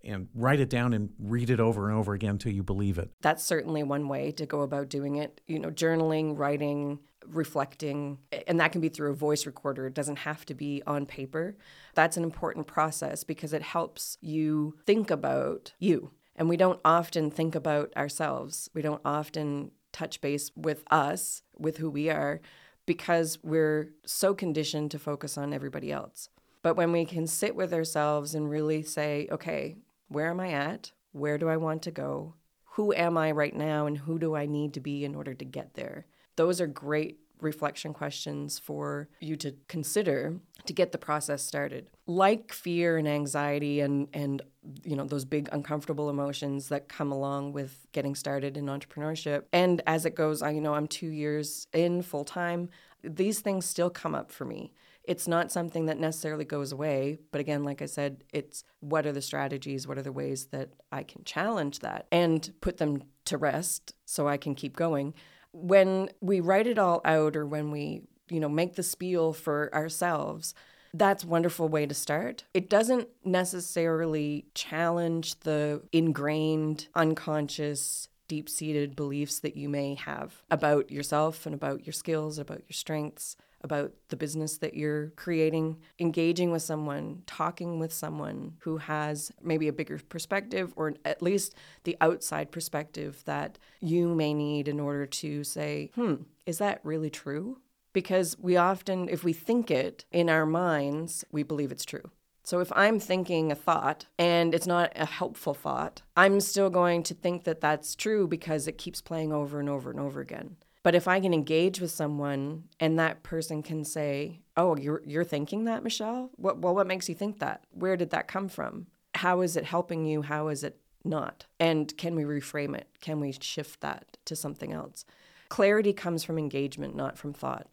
And 0.05 0.29
write 0.35 0.61
it 0.61 0.69
down 0.69 0.93
and 0.93 1.11
read 1.19 1.49
it 1.51 1.59
over 1.59 1.89
and 1.89 1.99
over 1.99 2.13
again 2.13 2.33
until 2.33 2.53
you 2.53 2.63
believe 2.63 2.99
it. 2.99 3.11
That's 3.23 3.43
certainly 3.43 3.83
one 3.83 4.07
way 4.07 4.33
to 4.33 4.45
go 4.45 4.61
about 4.61 4.91
doing 4.91 5.17
it. 5.17 5.41
You 5.47 5.59
know, 5.59 5.71
journaling, 5.71 6.39
writing, 6.39 6.99
reflecting, 7.27 8.19
and 8.47 8.61
that 8.61 8.71
can 8.71 8.83
be 8.83 8.91
through 8.91 9.13
a 9.13 9.15
voice 9.15 9.47
recorder. 9.47 9.87
It 9.87 9.95
doesn't 9.95 10.19
have 10.19 10.45
to 10.45 10.55
be 10.55 10.83
on 10.87 11.07
paper. 11.07 11.57
That's 11.95 12.19
an 12.19 12.23
important 12.23 12.67
process 12.67 13.25
because 13.25 13.55
it 13.55 13.63
helps 13.63 14.19
you 14.21 14.77
think 14.85 15.11
about 15.11 15.73
you 15.79 16.13
and 16.37 16.49
we 16.49 16.57
don't 16.57 16.81
often 16.85 17.31
think 17.31 17.55
about 17.55 17.93
ourselves. 17.97 18.69
We 18.75 18.83
don't 18.83 19.03
often 19.05 19.71
touch 19.93 20.21
base 20.21 20.51
with 20.57 20.85
us, 20.91 21.43
with 21.57 21.79
who 21.79 21.89
we 21.89 22.11
are, 22.11 22.41
because 22.87 23.39
we're 23.43 23.93
so 24.05 24.35
conditioned 24.35 24.91
to 24.91 24.99
focus 24.99 25.39
on 25.39 25.53
everybody 25.53 25.93
else. 25.93 26.29
But 26.63 26.77
when 26.77 26.93
we 26.93 27.05
can 27.05 27.27
sit 27.27 27.55
with 27.55 27.73
ourselves 27.73 28.35
and 28.35 28.51
really 28.51 28.83
say, 28.83 29.29
okay, 29.31 29.77
where 30.09 30.31
am 30.31 30.41
I 30.41 30.51
at? 30.51 30.93
Where 31.13 31.39
do 31.39 31.49
I 31.49 31.57
want 31.57 31.83
to 31.83 31.91
go? 31.91 32.35
Who 32.73 32.93
am 32.93 33.17
I 33.17 33.31
right 33.31 33.55
now? 33.55 33.87
And 33.87 33.97
who 33.99 34.19
do 34.19 34.35
I 34.35 34.47
need 34.47 34.75
to 34.75 34.81
be 34.81 35.05
in 35.05 35.15
order 35.15 35.35
to 35.35 35.45
get 35.45 35.75
there? 35.75 36.07
Those 36.37 36.61
are 36.61 36.67
great 36.67 37.21
reflection 37.41 37.93
questions 37.93 38.59
for 38.59 39.09
you 39.21 39.37
to 39.37 39.55
consider 39.69 40.37
to 40.67 40.73
get 40.73 40.93
the 40.93 40.99
process 40.99 41.43
started. 41.43 41.89
Like 42.07 42.53
fear 42.53 42.97
and 42.97 43.09
anxiety 43.09 43.81
and 43.81 44.09
and 44.13 44.43
you 44.83 44.97
know 44.97 45.05
those 45.05 45.25
big 45.25 45.49
uncomfortable 45.53 46.09
emotions 46.09 46.69
that 46.69 46.89
come 46.89 47.13
along 47.13 47.53
with 47.53 47.87
getting 47.93 48.15
started 48.15 48.57
in 48.57 48.67
entrepreneurship. 48.67 49.45
And 49.53 49.83
as 49.87 50.07
it 50.07 50.15
goes, 50.15 50.43
I 50.43 50.51
you 50.51 50.61
know 50.61 50.75
I'm 50.75 50.87
2 50.87 51.07
years 51.09 51.67
in 51.73 52.03
full 52.03 52.25
time, 52.25 52.71
these 53.03 53.41
things 53.41 53.67
still 53.67 53.91
come 53.91 54.15
up 54.15 54.31
for 54.31 54.45
me. 54.45 54.73
It's 55.07 55.29
not 55.29 55.53
something 55.53 55.85
that 55.85 56.01
necessarily 56.01 56.47
goes 56.47 56.73
away, 56.73 57.19
but 57.31 57.39
again, 57.39 57.63
like 57.63 57.83
I 57.83 57.87
said, 57.87 58.25
it's 58.33 58.65
what 58.81 59.05
are 59.05 59.13
the 59.13 59.21
strategies, 59.21 59.87
what 59.87 59.99
are 59.99 60.03
the 60.03 60.11
ways 60.11 60.47
that 60.47 60.71
I 60.91 61.03
can 61.03 61.25
challenge 61.25 61.81
that 61.81 62.07
and 62.11 62.51
put 62.63 62.79
them 62.79 63.03
to 63.27 63.37
rest 63.37 63.95
so 64.07 64.27
I 64.27 64.39
can 64.39 64.55
keep 64.55 64.77
going 64.77 65.13
when 65.55 66.11
we 66.21 66.41
write 66.41 66.67
it 66.67 66.79
all 66.79 67.01
out 67.05 67.37
or 67.37 67.47
when 67.47 67.71
we, 67.71 68.03
you 68.29 68.41
know, 68.41 68.49
make 68.49 68.75
the 68.75 68.83
spiel 68.83 69.33
for 69.33 69.73
ourselves, 69.75 70.55
that's 70.93 71.25
wonderful 71.25 71.69
way 71.69 71.87
to 71.87 71.95
start. 71.95 72.45
It 72.53 72.69
doesn't 72.69 73.09
necessarily 73.25 74.47
challenge 74.55 75.41
the 75.41 75.83
ingrained, 75.93 76.89
unconscious, 76.95 78.09
deep 78.29 78.49
seated 78.49 78.97
beliefs 78.97 79.39
that 79.41 79.57
you 79.57 79.69
may 79.69 79.95
have 79.95 80.43
about 80.51 80.91
yourself 80.91 81.47
and 81.47 81.55
about 81.55 81.87
your 81.87 81.93
skills, 81.93 82.39
about 82.39 82.63
your 82.69 82.75
strengths 82.75 83.37
about 83.65 83.93
the 84.09 84.17
business 84.17 84.59
that 84.59 84.75
you're 84.75 85.09
creating, 85.17 85.79
engaging 85.99 86.53
with 86.53 86.63
someone, 86.63 87.23
talking 87.27 87.81
with 87.81 87.93
someone 87.93 88.55
who 88.61 88.77
has 88.77 89.33
maybe 89.43 89.67
a 89.67 89.73
bigger 89.73 89.99
perspective 90.09 90.73
or 90.77 90.95
at 91.05 91.23
least 91.23 91.55
the 91.83 91.97
outside 92.01 92.53
perspective 92.53 93.23
that 93.25 93.59
you 93.81 94.15
may 94.15 94.33
need 94.35 94.69
in 94.69 94.79
order 94.79 95.07
to 95.07 95.43
say, 95.43 95.91
hmm, 95.95 96.15
is 96.47 96.59
that 96.59 96.81
really 96.85 97.11
true? 97.11 97.59
Because 97.93 98.37
we 98.39 98.57
often, 98.57 99.09
if 99.09 99.25
we 99.25 99.33
think 99.33 99.71
it 99.71 100.05
in 100.13 100.29
our 100.29 100.47
minds, 100.47 101.25
we 101.33 101.43
believe 101.43 101.73
it's 101.73 101.85
true. 101.85 102.11
So 102.43 102.61
if 102.61 102.71
I'm 102.77 103.01
thinking 103.01 103.51
a 103.51 103.55
thought 103.55 104.05
and 104.19 104.55
it's 104.55 104.67
not 104.67 104.93
a 104.95 105.07
helpful 105.07 105.55
thought, 105.55 106.03
I'm 106.15 106.41
still 106.41 106.69
going 106.69 107.03
to 107.05 107.15
think 107.15 107.45
that 107.45 107.63
that's 107.63 107.95
true 107.95 108.29
because 108.29 108.69
it 108.69 108.77
keeps 108.77 109.01
playing 109.01 109.33
over 109.33 109.59
and 109.59 109.69
over 109.71 109.91
and 109.91 109.99
over 109.99 110.21
again. 110.21 110.57
But 110.85 110.95
if 110.95 111.09
I 111.09 111.19
can 111.19 111.35
engage 111.35 111.81
with 111.81 111.91
someone 111.91 112.65
and 112.79 112.99
that 112.99 113.25
person 113.25 113.63
can 113.63 113.85
say, 113.85 114.43
"Oh, 114.57 114.77
you're 114.77 115.03
you're 115.05 115.25
thinking 115.25 115.65
that, 115.65 115.83
Michelle? 115.83 116.31
What 116.37 116.59
well 116.59 116.75
what 116.75 116.87
makes 116.87 117.09
you 117.09 117.15
think 117.17 117.41
that? 117.41 117.65
Where 117.73 117.97
did 117.97 118.11
that 118.11 118.29
come 118.29 118.49
from? 118.49 118.87
How 119.17 119.41
is 119.41 119.57
it 119.57 119.65
helping 119.65 120.05
you? 120.05 120.23
How 120.23 120.49
is 120.49 120.63
it 120.63 120.79
not? 121.03 121.47
And 121.59 121.97
can 121.97 122.15
we 122.15 122.23
reframe 122.23 122.77
it? 122.77 122.89
Can 123.01 123.19
we 123.19 123.33
shift 123.33 123.81
that 123.81 124.19
to 124.27 124.37
something 124.37 124.73
else?" 124.73 125.05
Clarity 125.49 125.93
comes 125.95 126.23
from 126.23 126.39
engagement, 126.39 126.95
not 126.95 127.17
from 127.17 127.33
thought. 127.33 127.69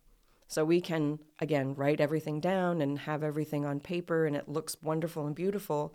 So 0.48 0.64
we 0.64 0.80
can 0.80 1.20
again 1.40 1.76
write 1.76 2.00
everything 2.00 2.40
down 2.40 2.82
and 2.82 3.00
have 3.00 3.24
everything 3.24 3.66
on 3.66 3.82
paper 3.82 4.26
and 4.26 4.36
it 4.38 4.48
looks 4.48 4.78
wonderful 4.82 5.26
and 5.26 5.36
beautiful, 5.36 5.94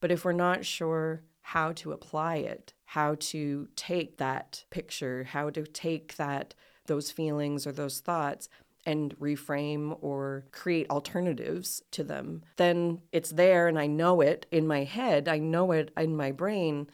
but 0.00 0.12
if 0.12 0.24
we're 0.24 0.32
not 0.32 0.64
sure 0.64 1.22
how 1.42 1.72
to 1.72 1.92
apply 1.92 2.36
it, 2.36 2.72
how 2.84 3.16
to 3.18 3.68
take 3.76 4.18
that 4.18 4.64
picture, 4.70 5.24
how 5.24 5.50
to 5.50 5.66
take 5.66 6.16
that 6.16 6.54
those 6.86 7.10
feelings 7.10 7.66
or 7.66 7.72
those 7.72 8.00
thoughts 8.00 8.48
and 8.84 9.16
reframe 9.18 9.96
or 10.00 10.44
create 10.50 10.90
alternatives 10.90 11.82
to 11.92 12.02
them, 12.02 12.42
then 12.56 13.00
it's 13.12 13.30
there 13.30 13.68
and 13.68 13.78
I 13.78 13.86
know 13.86 14.20
it 14.20 14.46
in 14.50 14.66
my 14.66 14.84
head, 14.84 15.28
I 15.28 15.38
know 15.38 15.72
it 15.72 15.92
in 15.96 16.16
my 16.16 16.32
brain. 16.32 16.88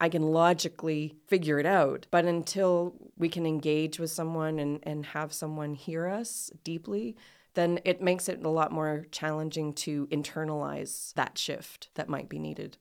I 0.00 0.08
can 0.08 0.22
logically 0.22 1.14
figure 1.28 1.60
it 1.60 1.66
out. 1.66 2.08
But 2.10 2.24
until 2.24 2.96
we 3.16 3.28
can 3.28 3.46
engage 3.46 4.00
with 4.00 4.10
someone 4.10 4.58
and, 4.58 4.80
and 4.82 5.06
have 5.06 5.32
someone 5.32 5.74
hear 5.74 6.08
us 6.08 6.50
deeply, 6.64 7.16
then 7.54 7.78
it 7.84 8.02
makes 8.02 8.28
it 8.28 8.44
a 8.44 8.48
lot 8.48 8.72
more 8.72 9.06
challenging 9.12 9.72
to 9.74 10.08
internalize 10.08 11.14
that 11.14 11.38
shift 11.38 11.90
that 11.94 12.08
might 12.08 12.28
be 12.28 12.40
needed. 12.40 12.78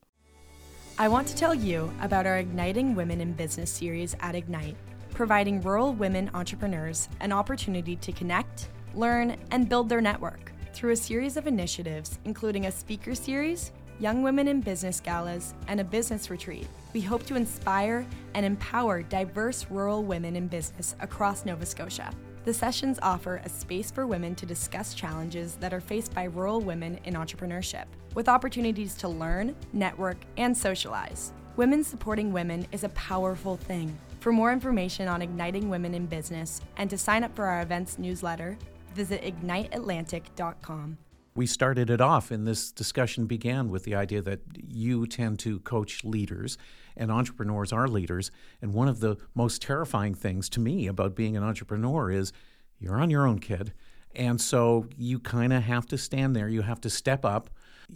I 0.97 1.07
want 1.07 1.27
to 1.29 1.35
tell 1.35 1.55
you 1.55 1.91
about 2.01 2.27
our 2.27 2.37
Igniting 2.37 2.93
Women 2.95 3.21
in 3.21 3.33
Business 3.33 3.71
series 3.71 4.15
at 4.19 4.35
Ignite, 4.35 4.75
providing 5.11 5.61
rural 5.61 5.93
women 5.93 6.29
entrepreneurs 6.33 7.09
an 7.21 7.31
opportunity 7.31 7.95
to 7.95 8.11
connect, 8.11 8.69
learn, 8.93 9.37
and 9.49 9.67
build 9.67 9.89
their 9.89 10.01
network 10.01 10.51
through 10.73 10.91
a 10.91 10.95
series 10.95 11.37
of 11.37 11.47
initiatives, 11.47 12.19
including 12.25 12.65
a 12.65 12.71
speaker 12.71 13.15
series, 13.15 13.71
young 13.99 14.21
women 14.21 14.47
in 14.47 14.61
business 14.61 14.99
galas, 14.99 15.55
and 15.67 15.79
a 15.79 15.83
business 15.83 16.29
retreat. 16.29 16.67
We 16.93 17.01
hope 17.01 17.25
to 17.27 17.35
inspire 17.35 18.05
and 18.35 18.45
empower 18.45 19.01
diverse 19.01 19.65
rural 19.69 20.03
women 20.03 20.35
in 20.35 20.47
business 20.47 20.95
across 20.99 21.45
Nova 21.45 21.65
Scotia. 21.65 22.11
The 22.43 22.53
sessions 22.53 22.97
offer 23.03 23.39
a 23.43 23.49
space 23.49 23.91
for 23.91 24.07
women 24.07 24.33
to 24.35 24.47
discuss 24.47 24.95
challenges 24.95 25.55
that 25.57 25.73
are 25.73 25.79
faced 25.79 26.15
by 26.15 26.23
rural 26.23 26.59
women 26.59 26.99
in 27.03 27.13
entrepreneurship, 27.13 27.85
with 28.15 28.27
opportunities 28.27 28.95
to 28.95 29.07
learn, 29.07 29.55
network, 29.73 30.17
and 30.37 30.57
socialize. 30.57 31.33
Women 31.55 31.83
supporting 31.83 32.33
women 32.33 32.65
is 32.71 32.83
a 32.83 32.89
powerful 32.89 33.57
thing. 33.57 33.95
For 34.21 34.31
more 34.31 34.51
information 34.51 35.07
on 35.07 35.21
igniting 35.21 35.69
women 35.69 35.93
in 35.93 36.07
business 36.07 36.61
and 36.77 36.89
to 36.89 36.97
sign 36.97 37.23
up 37.23 37.35
for 37.35 37.45
our 37.45 37.61
events 37.61 37.99
newsletter, 37.99 38.57
visit 38.95 39.21
igniteatlantic.com. 39.21 40.97
We 41.33 41.45
started 41.45 41.89
it 41.89 42.01
off, 42.01 42.29
and 42.29 42.45
this 42.45 42.71
discussion 42.71 43.25
began 43.25 43.69
with 43.69 43.83
the 43.83 43.95
idea 43.95 44.21
that 44.21 44.41
you 44.55 45.07
tend 45.07 45.39
to 45.39 45.59
coach 45.59 46.03
leaders, 46.03 46.57
and 46.97 47.09
entrepreneurs 47.09 47.71
are 47.71 47.87
leaders. 47.87 48.31
And 48.61 48.73
one 48.73 48.89
of 48.89 48.99
the 48.99 49.17
most 49.33 49.61
terrifying 49.61 50.13
things 50.13 50.49
to 50.49 50.59
me 50.59 50.87
about 50.87 51.15
being 51.15 51.37
an 51.37 51.43
entrepreneur 51.43 52.11
is 52.11 52.33
you're 52.79 52.99
on 52.99 53.09
your 53.09 53.25
own, 53.25 53.39
kid. 53.39 53.73
And 54.13 54.41
so 54.41 54.87
you 54.97 55.19
kind 55.19 55.53
of 55.53 55.63
have 55.63 55.85
to 55.87 55.97
stand 55.97 56.35
there, 56.35 56.49
you 56.49 56.63
have 56.63 56.81
to 56.81 56.89
step 56.89 57.23
up, 57.23 57.49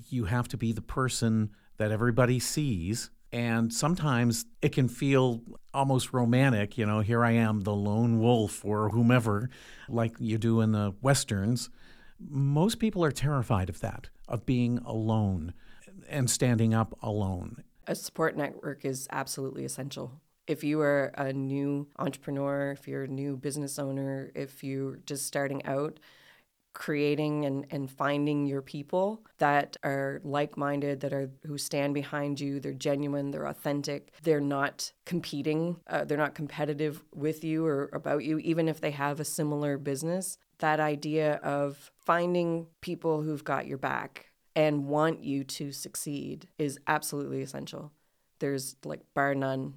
you 0.10 0.26
have 0.26 0.48
to 0.50 0.58
be 0.58 0.72
the 0.72 0.82
person 0.82 1.52
that 1.78 1.92
everybody 1.92 2.40
sees. 2.40 3.10
And 3.34 3.74
sometimes 3.74 4.46
it 4.62 4.72
can 4.72 4.88
feel 4.88 5.42
almost 5.74 6.14
romantic, 6.14 6.78
you 6.78 6.86
know, 6.86 7.02
here 7.02 7.26
I 7.26 7.32
am, 7.32 7.62
the 7.62 7.74
lone 7.74 8.20
wolf 8.20 8.64
or 8.64 8.90
whomever, 8.90 9.50
like 9.90 10.16
you 10.20 10.38
do 10.38 10.62
in 10.62 10.72
the 10.72 10.94
Westerns. 11.02 11.70
Most 12.20 12.80
people 12.80 13.04
are 13.04 13.12
terrified 13.12 13.70
of 13.70 13.80
that, 13.82 14.10
of 14.28 14.46
being 14.46 14.80
alone 14.80 15.54
and 16.10 16.30
standing 16.30 16.74
up 16.74 16.98
alone. 17.02 17.64
A 17.88 17.96
support 17.96 18.36
network 18.36 18.86
is 18.86 19.08
absolutely 19.12 19.66
essential. 19.66 20.22
If 20.48 20.64
you 20.64 20.82
are 20.82 21.12
a 21.18 21.34
new 21.34 21.88
entrepreneur, 21.98 22.72
if 22.72 22.88
you're 22.88 23.04
a 23.04 23.08
new 23.08 23.36
business 23.36 23.80
owner, 23.80 24.32
if 24.36 24.64
you're 24.64 24.98
just 25.06 25.26
starting 25.26 25.66
out, 25.66 26.00
creating 26.76 27.46
and, 27.46 27.66
and 27.72 27.90
finding 27.90 28.46
your 28.46 28.62
people 28.62 29.22
that 29.38 29.78
are 29.84 30.20
like-minded 30.24 31.00
that 31.00 31.14
are 31.14 31.32
who 31.48 31.58
stand 31.58 31.94
behind 31.94 32.38
you 32.38 32.60
they're 32.60 32.74
genuine 32.74 33.32
they're 33.32 33.48
authentic 33.48 34.12
they're 34.24 34.42
not 34.42 34.92
competing 35.06 35.78
uh, 35.88 36.04
they're 36.04 36.18
not 36.18 36.36
competitive 36.36 37.02
with 37.14 37.46
you 37.46 37.66
or 37.66 37.90
about 37.94 38.26
you 38.26 38.40
even 38.40 38.68
if 38.68 38.82
they 38.82 38.92
have 38.92 39.22
a 39.22 39.26
similar 39.26 39.78
business 39.78 40.38
that 40.60 40.82
idea 40.82 41.36
of 41.36 41.92
finding 42.06 42.68
people 42.82 43.22
who've 43.22 43.44
got 43.44 43.68
your 43.68 43.78
back 43.78 44.32
and 44.56 44.88
want 44.88 45.24
you 45.24 45.44
to 45.44 45.72
succeed 45.72 46.48
is 46.58 46.80
absolutely 46.88 47.42
essential. 47.42 47.92
There's 48.40 48.76
like 48.86 49.02
bar 49.14 49.36
none. 49.36 49.74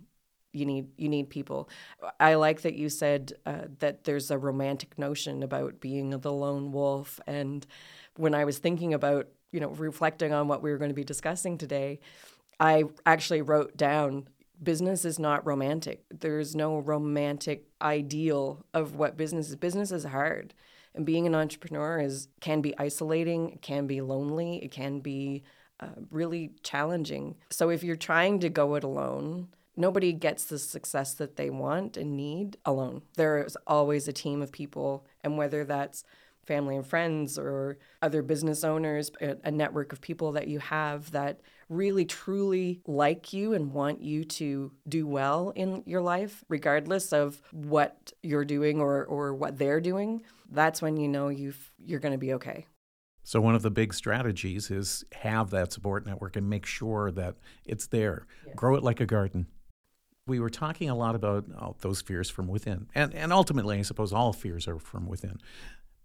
You 0.53 0.67
need 0.67 0.87
you 0.97 1.09
need 1.09 1.31
people. 1.31 1.69
I 2.21 2.35
like 2.35 2.63
that 2.63 2.75
you 2.75 2.89
said 2.89 3.33
uh, 3.45 3.67
that 3.81 4.05
there's 4.05 4.31
a 4.31 4.39
romantic 4.39 4.99
notion 4.99 5.43
about 5.43 5.81
being 5.81 6.11
the 6.11 6.33
lone 6.33 6.73
wolf. 6.73 7.21
And 7.27 7.67
when 8.17 8.35
I 8.35 8.45
was 8.45 8.59
thinking 8.59 8.95
about 8.95 9.29
you 9.53 9.61
know 9.61 9.69
reflecting 9.69 10.33
on 10.33 10.49
what 10.49 10.63
we 10.63 10.71
were 10.71 10.79
going 10.79 10.91
to 10.91 10.95
be 10.95 11.05
discussing 11.05 11.59
today, 11.59 12.01
I 12.61 12.85
actually 13.05 13.43
wrote 13.43 13.77
down 13.77 14.29
business 14.63 15.05
is 15.05 15.19
not 15.19 15.47
romantic. 15.47 16.05
There's 16.11 16.57
no 16.57 16.79
romantic 16.79 17.67
ideal 17.81 18.65
of 18.75 18.97
what 18.97 19.17
business 19.17 19.51
is. 19.51 19.57
Business 19.57 19.93
is 19.93 20.05
hard. 20.05 20.55
And 20.95 21.07
being 21.07 21.27
an 21.27 21.35
entrepreneur 21.35 22.01
is 22.01 22.29
can 22.41 22.61
be 22.61 22.77
isolating, 22.79 23.51
it 23.51 23.63
can 23.63 23.87
be 23.87 24.01
lonely, 24.01 24.63
it 24.65 24.71
can 24.71 25.01
be 25.01 25.45
uh, 25.81 25.89
really 26.11 26.53
challenging. 26.63 27.37
So 27.51 27.71
if 27.71 27.85
you're 27.85 27.97
trying 27.97 28.41
to 28.41 28.49
go 28.49 28.75
it 28.75 28.85
alone, 28.85 29.49
nobody 29.77 30.13
gets 30.13 30.45
the 30.47 30.59
success 30.59 31.15
that 31.15 31.37
they 31.37 31.51
want 31.51 31.97
and 31.97 32.17
need 32.17 32.57
alone. 32.65 33.03
There 33.17 33.45
is 33.45 33.57
always 33.67 34.09
a 34.09 34.13
team 34.13 34.43
of 34.43 34.51
people, 34.51 35.07
and 35.23 35.39
whether 35.39 35.65
that's 35.65 36.03
family 36.49 36.75
and 36.77 36.87
friends 36.87 37.39
or 37.39 37.79
other 38.03 38.23
business 38.23 38.65
owners, 38.65 39.11
a 39.21 39.51
network 39.51 39.93
of 39.93 40.01
people 40.01 40.33
that 40.33 40.49
you 40.49 40.59
have 40.59 41.11
that 41.13 41.41
really 41.69 42.07
truly 42.07 42.81
like 42.87 43.35
you 43.35 43.53
and 43.53 43.73
want 43.73 44.01
you 44.01 44.25
to 44.25 44.73
do 44.89 45.07
well 45.07 45.51
in 45.55 45.83
your 45.85 46.01
life, 46.01 46.43
regardless 46.49 47.13
of 47.13 47.41
what 47.53 48.13
you're 48.23 48.47
doing 48.47 48.81
or, 48.81 49.05
or 49.05 49.35
what 49.35 49.59
they're 49.59 49.81
doing, 49.81 50.23
that's 50.49 50.81
when 50.81 50.97
you 50.97 51.09
know 51.09 51.29
you've, 51.29 51.73
you're 51.79 52.01
going 52.01 52.13
to 52.13 52.19
be 52.19 52.35
okay. 52.35 52.67
So 53.23 53.41
one 53.41 53.55
of 53.55 53.63
the 53.63 53.71
big 53.71 53.93
strategies 53.93 54.71
is 54.71 55.05
have 55.13 55.51
that 55.51 55.73
support 55.73 56.07
network 56.07 56.37
and 56.37 56.49
make 56.49 56.65
sure 56.65 57.11
that 57.11 57.37
it's 57.67 57.87
there. 57.89 58.27
Yes. 58.47 58.55
Grow 58.57 58.75
it 58.75 58.83
like 58.83 59.01
a 59.01 59.07
garden. 59.07 59.47
We 60.27 60.41
were 60.41 60.49
talking 60.51 60.89
a 60.89 60.95
lot 60.95 61.15
about 61.15 61.45
oh, 61.61 61.77
those 61.81 62.01
fears 62.01 62.31
from 62.31 62.49
within. 62.49 62.87
And 62.95 63.15
and 63.15 63.33
ultimately 63.33 63.79
I 63.79 63.83
suppose 63.83 64.13
all 64.15 64.33
fears 64.33 64.67
are 64.67 64.79
from 64.79 65.07
within. 65.07 65.39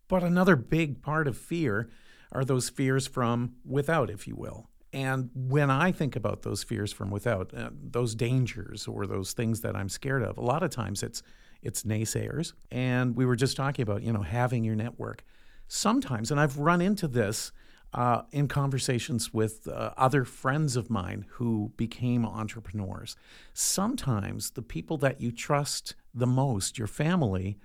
But 0.09 0.23
another 0.23 0.57
big 0.57 1.01
part 1.01 1.27
of 1.27 1.37
fear 1.37 1.89
are 2.33 2.43
those 2.43 2.69
fears 2.69 3.07
from 3.07 3.53
without, 3.65 4.09
if 4.09 4.27
you 4.27 4.35
will. 4.35 4.69
And 4.91 5.29
when 5.33 5.71
I 5.71 5.91
think 5.91 6.15
about 6.15 6.43
those 6.43 6.63
fears 6.63 6.91
from 6.93 7.09
without, 7.09 7.53
uh, 7.53 7.69
those 7.71 8.15
dangers 8.15 8.87
or 8.87 9.07
those 9.07 9.33
things 9.33 9.61
that 9.61 9.75
I'm 9.75 9.89
scared 9.89 10.23
of, 10.23 10.37
a 10.37 10.41
lot 10.41 10.61
of 10.61 10.69
times 10.69 11.01
it's 11.01 11.23
it's 11.63 11.83
naysayers. 11.83 12.53
And 12.71 13.15
we 13.15 13.25
were 13.25 13.35
just 13.35 13.57
talking 13.57 13.83
about, 13.83 14.03
you 14.03 14.13
know, 14.13 14.21
having 14.21 14.63
your 14.63 14.75
network. 14.75 15.23
Sometimes, 15.67 16.29
and 16.29 16.39
I've 16.39 16.57
run 16.59 16.81
into 16.81 17.07
this 17.07 17.51
uh, 17.93 18.23
in 18.31 18.47
conversations 18.47 19.33
with 19.33 19.67
uh, 19.67 19.91
other 19.97 20.25
friends 20.25 20.75
of 20.75 20.89
mine 20.89 21.25
who 21.29 21.71
became 21.77 22.25
entrepreneurs. 22.25 23.15
Sometimes 23.53 24.51
the 24.51 24.61
people 24.61 24.97
that 24.97 25.21
you 25.21 25.31
trust 25.31 25.95
the 26.13 26.27
most, 26.27 26.77
your 26.77 26.87
family, 26.87 27.57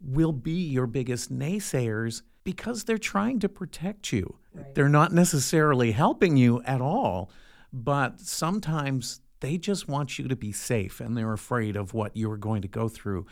will 0.00 0.32
be 0.32 0.62
your 0.62 0.86
biggest 0.86 1.32
naysayers 1.32 2.22
because 2.44 2.84
they're 2.84 2.98
trying 2.98 3.38
to 3.38 3.48
protect 3.48 4.12
you. 4.12 4.36
Right. 4.54 4.74
They're 4.74 4.88
not 4.88 5.12
necessarily 5.12 5.92
helping 5.92 6.36
you 6.36 6.62
at 6.64 6.80
all, 6.80 7.30
but 7.72 8.20
sometimes 8.20 9.20
they 9.42 9.58
just 9.58 9.88
want 9.88 10.18
you 10.18 10.28
to 10.28 10.36
be 10.36 10.52
safe 10.52 11.00
and 11.00 11.16
they're 11.16 11.32
afraid 11.32 11.76
of 11.76 11.92
what 11.92 12.16
you're 12.16 12.36
going 12.36 12.62
to 12.62 12.68
go 12.68 12.88
through. 12.88 13.26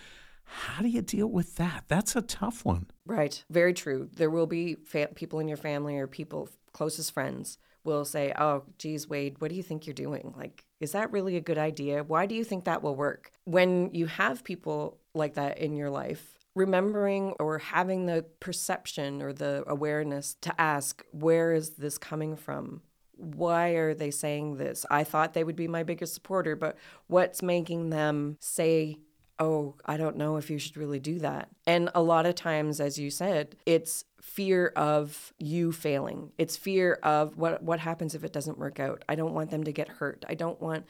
How 0.44 0.82
do 0.82 0.88
you 0.88 1.00
deal 1.00 1.28
with 1.28 1.56
that? 1.56 1.84
That's 1.86 2.16
a 2.16 2.22
tough 2.22 2.64
one. 2.64 2.86
Right. 3.06 3.42
Very 3.48 3.72
true. 3.72 4.10
There 4.16 4.28
will 4.28 4.48
be 4.48 4.74
fa- 4.74 5.10
people 5.14 5.38
in 5.38 5.46
your 5.46 5.56
family 5.56 5.96
or 5.96 6.08
people, 6.08 6.48
closest 6.72 7.12
friends, 7.12 7.58
will 7.84 8.04
say, 8.04 8.32
Oh, 8.36 8.64
geez, 8.76 9.08
Wade, 9.08 9.36
what 9.38 9.50
do 9.50 9.54
you 9.54 9.62
think 9.62 9.86
you're 9.86 9.94
doing? 9.94 10.34
Like, 10.36 10.64
is 10.80 10.92
that 10.92 11.12
really 11.12 11.36
a 11.36 11.40
good 11.40 11.58
idea? 11.58 12.02
Why 12.02 12.26
do 12.26 12.34
you 12.34 12.42
think 12.42 12.64
that 12.64 12.82
will 12.82 12.96
work? 12.96 13.30
When 13.44 13.94
you 13.94 14.06
have 14.06 14.42
people 14.42 14.98
like 15.14 15.34
that 15.34 15.58
in 15.58 15.76
your 15.76 15.90
life, 15.90 16.34
remembering 16.56 17.34
or 17.38 17.58
having 17.58 18.06
the 18.06 18.24
perception 18.40 19.22
or 19.22 19.32
the 19.32 19.62
awareness 19.68 20.34
to 20.40 20.60
ask, 20.60 21.04
where 21.12 21.52
is 21.52 21.70
this 21.70 21.96
coming 21.96 22.36
from? 22.36 22.82
Why 23.20 23.70
are 23.70 23.94
they 23.94 24.10
saying 24.10 24.56
this? 24.56 24.86
I 24.90 25.04
thought 25.04 25.34
they 25.34 25.44
would 25.44 25.56
be 25.56 25.68
my 25.68 25.82
biggest 25.82 26.14
supporter, 26.14 26.56
but 26.56 26.76
what's 27.06 27.42
making 27.42 27.90
them 27.90 28.36
say, 28.40 28.98
oh, 29.38 29.74
I 29.86 29.96
don't 29.96 30.16
know 30.16 30.36
if 30.36 30.50
you 30.50 30.58
should 30.58 30.76
really 30.76 31.00
do 31.00 31.18
that? 31.20 31.48
And 31.66 31.90
a 31.94 32.02
lot 32.02 32.26
of 32.26 32.34
times, 32.34 32.80
as 32.80 32.98
you 32.98 33.10
said, 33.10 33.56
it's 33.66 34.04
fear 34.20 34.72
of 34.76 35.32
you 35.38 35.72
failing. 35.72 36.32
It's 36.38 36.56
fear 36.56 36.98
of 37.02 37.36
what 37.36 37.62
what 37.62 37.80
happens 37.80 38.14
if 38.14 38.24
it 38.24 38.32
doesn't 38.32 38.58
work 38.58 38.80
out. 38.80 39.04
I 39.08 39.14
don't 39.14 39.34
want 39.34 39.50
them 39.50 39.64
to 39.64 39.72
get 39.72 39.88
hurt. 39.88 40.24
I 40.28 40.34
don't 40.34 40.60
want 40.60 40.86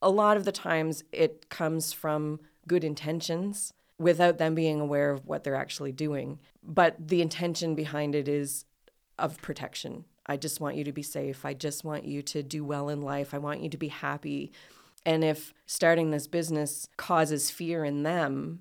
a 0.00 0.10
lot 0.10 0.36
of 0.36 0.44
the 0.44 0.52
times 0.52 1.04
it 1.12 1.48
comes 1.48 1.92
from 1.92 2.40
good 2.66 2.84
intentions 2.84 3.72
without 3.98 4.38
them 4.38 4.54
being 4.54 4.80
aware 4.80 5.10
of 5.10 5.26
what 5.26 5.42
they're 5.42 5.56
actually 5.56 5.92
doing. 5.92 6.38
But 6.62 7.08
the 7.08 7.20
intention 7.20 7.74
behind 7.74 8.14
it 8.14 8.28
is 8.28 8.64
of 9.18 9.40
protection. 9.42 10.04
I 10.28 10.36
just 10.36 10.60
want 10.60 10.76
you 10.76 10.84
to 10.84 10.92
be 10.92 11.02
safe. 11.02 11.44
I 11.44 11.54
just 11.54 11.84
want 11.84 12.04
you 12.04 12.22
to 12.22 12.42
do 12.42 12.64
well 12.64 12.88
in 12.88 13.02
life. 13.02 13.32
I 13.32 13.38
want 13.38 13.62
you 13.62 13.70
to 13.70 13.78
be 13.78 13.88
happy. 13.88 14.52
And 15.06 15.24
if 15.24 15.54
starting 15.66 16.10
this 16.10 16.26
business 16.26 16.88
causes 16.96 17.50
fear 17.50 17.84
in 17.84 18.02
them, 18.02 18.60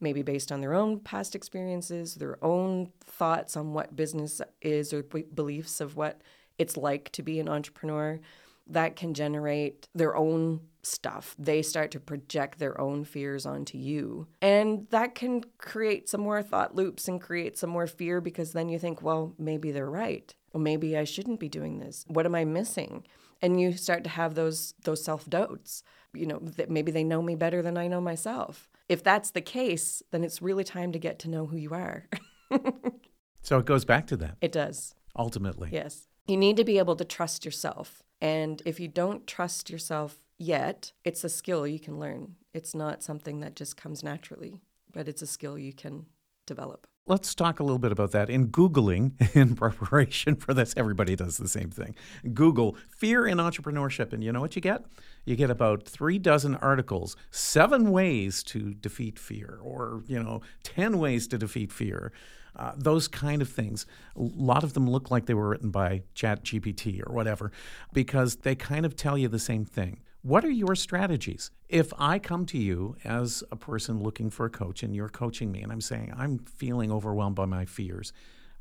maybe 0.00 0.22
based 0.22 0.52
on 0.52 0.60
their 0.60 0.74
own 0.74 1.00
past 1.00 1.34
experiences, 1.34 2.14
their 2.14 2.42
own 2.44 2.92
thoughts 3.04 3.56
on 3.56 3.72
what 3.72 3.96
business 3.96 4.40
is 4.62 4.92
or 4.92 5.02
b- 5.02 5.24
beliefs 5.34 5.80
of 5.80 5.96
what 5.96 6.20
it's 6.56 6.76
like 6.76 7.10
to 7.12 7.22
be 7.22 7.40
an 7.40 7.48
entrepreneur, 7.48 8.20
that 8.68 8.96
can 8.96 9.14
generate 9.14 9.88
their 9.94 10.16
own 10.16 10.60
stuff. 10.82 11.34
They 11.38 11.62
start 11.62 11.90
to 11.92 12.00
project 12.00 12.58
their 12.58 12.80
own 12.80 13.04
fears 13.04 13.46
onto 13.46 13.78
you. 13.78 14.26
And 14.40 14.86
that 14.90 15.14
can 15.14 15.44
create 15.58 16.08
some 16.08 16.20
more 16.20 16.42
thought 16.42 16.74
loops 16.74 17.08
and 17.08 17.20
create 17.20 17.58
some 17.58 17.70
more 17.70 17.86
fear 17.86 18.20
because 18.20 18.52
then 18.52 18.68
you 18.68 18.78
think, 18.78 19.02
well, 19.02 19.34
maybe 19.38 19.70
they're 19.70 19.90
right. 19.90 20.34
Well, 20.52 20.62
maybe 20.62 20.96
I 20.96 21.04
shouldn't 21.04 21.40
be 21.40 21.48
doing 21.48 21.78
this. 21.78 22.04
What 22.08 22.26
am 22.26 22.34
I 22.34 22.44
missing? 22.44 23.06
And 23.40 23.60
you 23.60 23.72
start 23.72 24.02
to 24.04 24.10
have 24.10 24.34
those 24.34 24.74
those 24.84 25.04
self-doubts. 25.04 25.82
You 26.14 26.26
know, 26.26 26.38
that 26.56 26.70
maybe 26.70 26.90
they 26.90 27.04
know 27.04 27.20
me 27.20 27.34
better 27.36 27.60
than 27.60 27.76
I 27.76 27.86
know 27.86 28.00
myself. 28.00 28.68
If 28.88 29.04
that's 29.04 29.30
the 29.30 29.42
case, 29.42 30.02
then 30.10 30.24
it's 30.24 30.40
really 30.40 30.64
time 30.64 30.90
to 30.92 30.98
get 30.98 31.18
to 31.20 31.30
know 31.30 31.46
who 31.46 31.56
you 31.56 31.74
are. 31.74 32.08
so 33.42 33.58
it 33.58 33.66
goes 33.66 33.84
back 33.84 34.06
to 34.08 34.16
that. 34.16 34.36
It 34.40 34.52
does. 34.52 34.94
Ultimately. 35.16 35.68
Yes. 35.70 36.08
You 36.26 36.36
need 36.36 36.56
to 36.56 36.64
be 36.64 36.78
able 36.78 36.96
to 36.96 37.04
trust 37.04 37.44
yourself. 37.44 38.02
And 38.20 38.62
if 38.64 38.80
you 38.80 38.88
don't 38.88 39.26
trust 39.26 39.70
yourself 39.70 40.16
yet, 40.38 40.92
it's 41.04 41.24
a 41.24 41.28
skill 41.28 41.66
you 41.66 41.78
can 41.78 41.98
learn. 41.98 42.36
It's 42.52 42.74
not 42.74 43.02
something 43.02 43.40
that 43.40 43.56
just 43.56 43.76
comes 43.76 44.02
naturally, 44.02 44.60
but 44.92 45.08
it's 45.08 45.22
a 45.22 45.26
skill 45.26 45.58
you 45.58 45.72
can 45.72 46.06
develop. 46.46 46.86
Let's 47.06 47.34
talk 47.34 47.58
a 47.58 47.62
little 47.62 47.78
bit 47.78 47.90
about 47.90 48.12
that. 48.12 48.28
In 48.28 48.48
Googling, 48.48 49.12
in 49.34 49.54
preparation 49.54 50.36
for 50.36 50.52
this, 50.52 50.74
everybody 50.76 51.16
does 51.16 51.38
the 51.38 51.48
same 51.48 51.70
thing. 51.70 51.94
Google 52.34 52.76
fear 52.90 53.26
in 53.26 53.38
entrepreneurship, 53.38 54.12
and 54.12 54.22
you 54.22 54.30
know 54.30 54.42
what 54.42 54.56
you 54.56 54.60
get? 54.60 54.84
You 55.24 55.34
get 55.34 55.48
about 55.48 55.88
three 55.88 56.18
dozen 56.18 56.56
articles, 56.56 57.16
seven 57.30 57.90
ways 57.92 58.42
to 58.44 58.74
defeat 58.74 59.18
fear, 59.18 59.58
or, 59.62 60.02
you 60.06 60.22
know, 60.22 60.42
10 60.64 60.98
ways 60.98 61.26
to 61.28 61.38
defeat 61.38 61.72
fear. 61.72 62.12
Uh, 62.56 62.72
those 62.76 63.08
kind 63.08 63.42
of 63.42 63.48
things. 63.48 63.86
A 64.16 64.22
lot 64.22 64.64
of 64.64 64.74
them 64.74 64.88
look 64.88 65.10
like 65.10 65.26
they 65.26 65.34
were 65.34 65.48
written 65.48 65.70
by 65.70 66.02
Chat 66.14 66.44
GPT 66.44 67.00
or 67.06 67.12
whatever 67.12 67.52
because 67.92 68.36
they 68.36 68.54
kind 68.54 68.84
of 68.84 68.96
tell 68.96 69.16
you 69.16 69.28
the 69.28 69.38
same 69.38 69.64
thing. 69.64 70.00
What 70.22 70.44
are 70.44 70.50
your 70.50 70.74
strategies? 70.74 71.50
If 71.68 71.92
I 71.98 72.18
come 72.18 72.44
to 72.46 72.58
you 72.58 72.96
as 73.04 73.44
a 73.52 73.56
person 73.56 74.02
looking 74.02 74.30
for 74.30 74.46
a 74.46 74.50
coach 74.50 74.82
and 74.82 74.94
you're 74.94 75.08
coaching 75.08 75.52
me 75.52 75.62
and 75.62 75.70
I'm 75.70 75.80
saying, 75.80 76.12
I'm 76.16 76.38
feeling 76.38 76.90
overwhelmed 76.90 77.36
by 77.36 77.46
my 77.46 77.64
fears, 77.64 78.12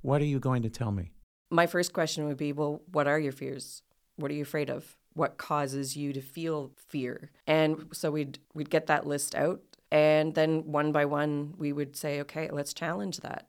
what 0.02 0.22
are 0.22 0.26
you 0.26 0.40
going 0.40 0.62
to 0.62 0.70
tell 0.70 0.92
me? 0.92 1.12
My 1.50 1.66
first 1.66 1.94
question 1.94 2.28
would 2.28 2.38
be, 2.38 2.54
well, 2.54 2.82
what 2.92 3.08
are 3.08 3.20
your 3.20 3.32
fears? 3.32 3.82
What 4.18 4.30
are 4.30 4.36
you 4.36 4.44
afraid 4.44 4.70
of? 4.70 4.96
What 5.14 5.38
causes 5.38 5.98
you 5.98 6.14
to 6.14 6.22
feel 6.22 6.72
fear? 6.76 7.32
And 7.48 7.88
so 7.92 8.12
we'd 8.12 8.38
we'd 8.54 8.70
get 8.70 8.88
that 8.88 9.08
list 9.08 9.34
out 9.34 9.62
and 9.92 10.36
then 10.36 10.72
one 10.72 10.92
by 10.92 11.06
one 11.06 11.54
we 11.58 11.74
would 11.74 11.96
say, 11.96 12.22
okay, 12.22 12.50
let's 12.52 12.74
challenge 12.74 13.18
that. 13.22 13.48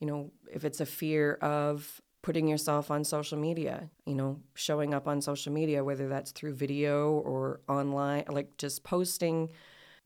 You 0.00 0.06
know, 0.06 0.32
if 0.52 0.64
it's 0.64 0.80
a 0.80 0.86
fear 0.86 1.34
of 1.34 2.00
putting 2.22 2.48
yourself 2.48 2.90
on 2.90 3.04
social 3.04 3.38
media, 3.38 3.88
you 4.04 4.14
know, 4.14 4.40
showing 4.54 4.92
up 4.92 5.06
on 5.06 5.20
social 5.20 5.52
media, 5.52 5.84
whether 5.84 6.08
that's 6.08 6.32
through 6.32 6.54
video 6.54 7.12
or 7.12 7.60
online, 7.68 8.24
like 8.28 8.56
just 8.58 8.82
posting. 8.82 9.48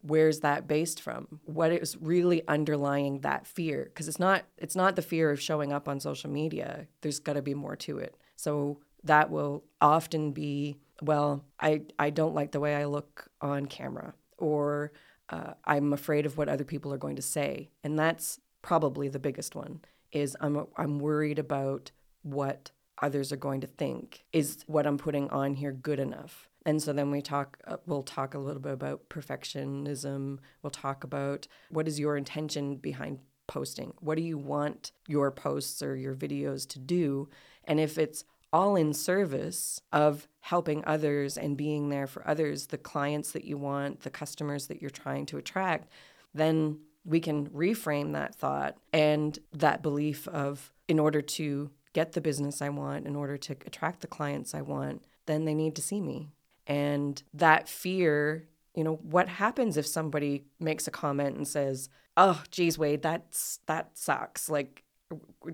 Where's 0.03 0.40
that 0.40 0.66
based 0.66 1.00
from? 1.00 1.40
What 1.44 1.72
is 1.72 1.96
really 1.96 2.46
underlying 2.46 3.20
that 3.20 3.46
fear? 3.46 3.85
Because 3.85 4.07
it's 4.07 4.18
not 4.18 4.44
it's 4.59 4.76
not 4.76 4.96
the 4.96 5.03
fear 5.03 5.31
of 5.31 5.40
showing 5.40 5.72
up 5.72 5.88
on 5.88 5.98
social 5.98 6.31
media. 6.31 6.87
There's 7.00 7.20
got 7.20 7.35
to 7.35 7.42
be 7.42 7.55
more 7.55 7.76
to 7.76 7.98
it. 7.98 8.16
So 8.37 8.81
that 9.05 9.31
will 9.31 9.64
often 9.81 10.33
be, 10.33 10.76
well, 11.00 11.44
I 11.59 11.83
I 11.98 12.11
don't 12.11 12.35
like 12.35 12.53
the 12.53 12.61
way 12.61 12.76
I 12.76 12.85
look 12.85 13.31
on 13.40 13.66
camera, 13.66 14.14
or 14.37 14.92
uh, 15.31 15.55
I'm 15.64 15.92
afraid 15.92 16.26
of 16.26 16.37
what 16.37 16.48
other 16.48 16.64
people 16.64 16.92
are 16.92 16.98
going 16.98 17.16
to 17.16 17.22
say, 17.22 17.70
and 17.85 17.98
that's 17.98 18.40
probably 18.62 19.09
the 19.09 19.18
biggest 19.18 19.55
one. 19.55 19.81
Is 20.12 20.37
I'm 20.40 20.66
I'm 20.77 20.99
worried 20.99 21.38
about 21.38 21.92
what 22.23 22.70
others 23.01 23.33
are 23.33 23.37
going 23.37 23.61
to 23.62 23.66
think. 23.66 24.25
Is 24.33 24.64
what 24.66 24.87
I'm 24.87 24.99
putting 24.99 25.29
on 25.31 25.55
here 25.55 25.73
good 25.73 26.01
enough? 26.01 26.49
And 26.66 26.83
so 26.83 26.92
then 26.92 27.11
we 27.11 27.23
talk, 27.23 27.59
uh, 27.66 27.79
we'll 27.87 28.03
talk 28.03 28.35
a 28.35 28.38
little 28.38 28.61
bit 28.61 28.73
about 28.73 29.09
perfectionism. 29.09 30.38
We'll 30.62 30.70
talk 30.70 31.05
about 31.05 31.46
what 31.70 31.88
is 31.88 31.99
your 31.99 32.16
intention 32.16 32.77
behind 32.77 33.20
posting? 33.46 33.94
What 34.01 34.16
do 34.16 34.23
you 34.23 34.38
want 34.38 34.92
your 35.09 35.31
posts 35.31 35.83
or 35.83 35.96
your 35.96 36.14
videos 36.14 36.68
to 36.68 36.79
do? 36.79 37.29
And 37.64 37.81
if 37.81 37.99
it's 37.99 38.25
all 38.53 38.77
in 38.77 38.92
service 38.92 39.81
of 39.92 40.29
helping 40.40 40.85
others 40.85 41.38
and 41.38 41.57
being 41.57 41.88
there 41.88 42.07
for 42.07 42.27
others, 42.29 42.66
the 42.66 42.79
clients 42.79 43.33
that 43.33 43.44
you 43.44 43.57
want, 43.57 44.01
the 44.01 44.11
customers 44.11 44.66
that 44.66 44.81
you're 44.81 44.90
trying 44.90 45.25
to 45.27 45.38
attract, 45.38 45.88
then 46.35 46.79
we 47.04 47.20
can 47.20 47.48
reframe 47.48 48.12
that 48.12 48.34
thought 48.34 48.76
and 48.92 49.38
that 49.52 49.82
belief 49.82 50.28
of 50.28 50.72
in 50.88 50.98
order 50.98 51.22
to 51.22 51.70
get 51.92 52.12
the 52.12 52.20
business 52.20 52.62
I 52.62 52.68
want, 52.68 53.06
in 53.06 53.16
order 53.16 53.36
to 53.36 53.52
attract 53.66 54.00
the 54.00 54.06
clients 54.06 54.54
I 54.54 54.62
want, 54.62 55.02
then 55.26 55.44
they 55.44 55.54
need 55.54 55.74
to 55.76 55.82
see 55.82 56.00
me. 56.00 56.30
And 56.66 57.22
that 57.34 57.68
fear, 57.68 58.48
you 58.74 58.84
know, 58.84 58.96
what 58.96 59.28
happens 59.28 59.76
if 59.76 59.86
somebody 59.86 60.44
makes 60.60 60.86
a 60.86 60.90
comment 60.90 61.36
and 61.36 61.48
says, 61.48 61.88
"Oh, 62.16 62.42
geez, 62.50 62.78
Wade, 62.78 63.02
that's 63.02 63.58
that 63.66 63.96
sucks. 63.96 64.48
Like, 64.48 64.84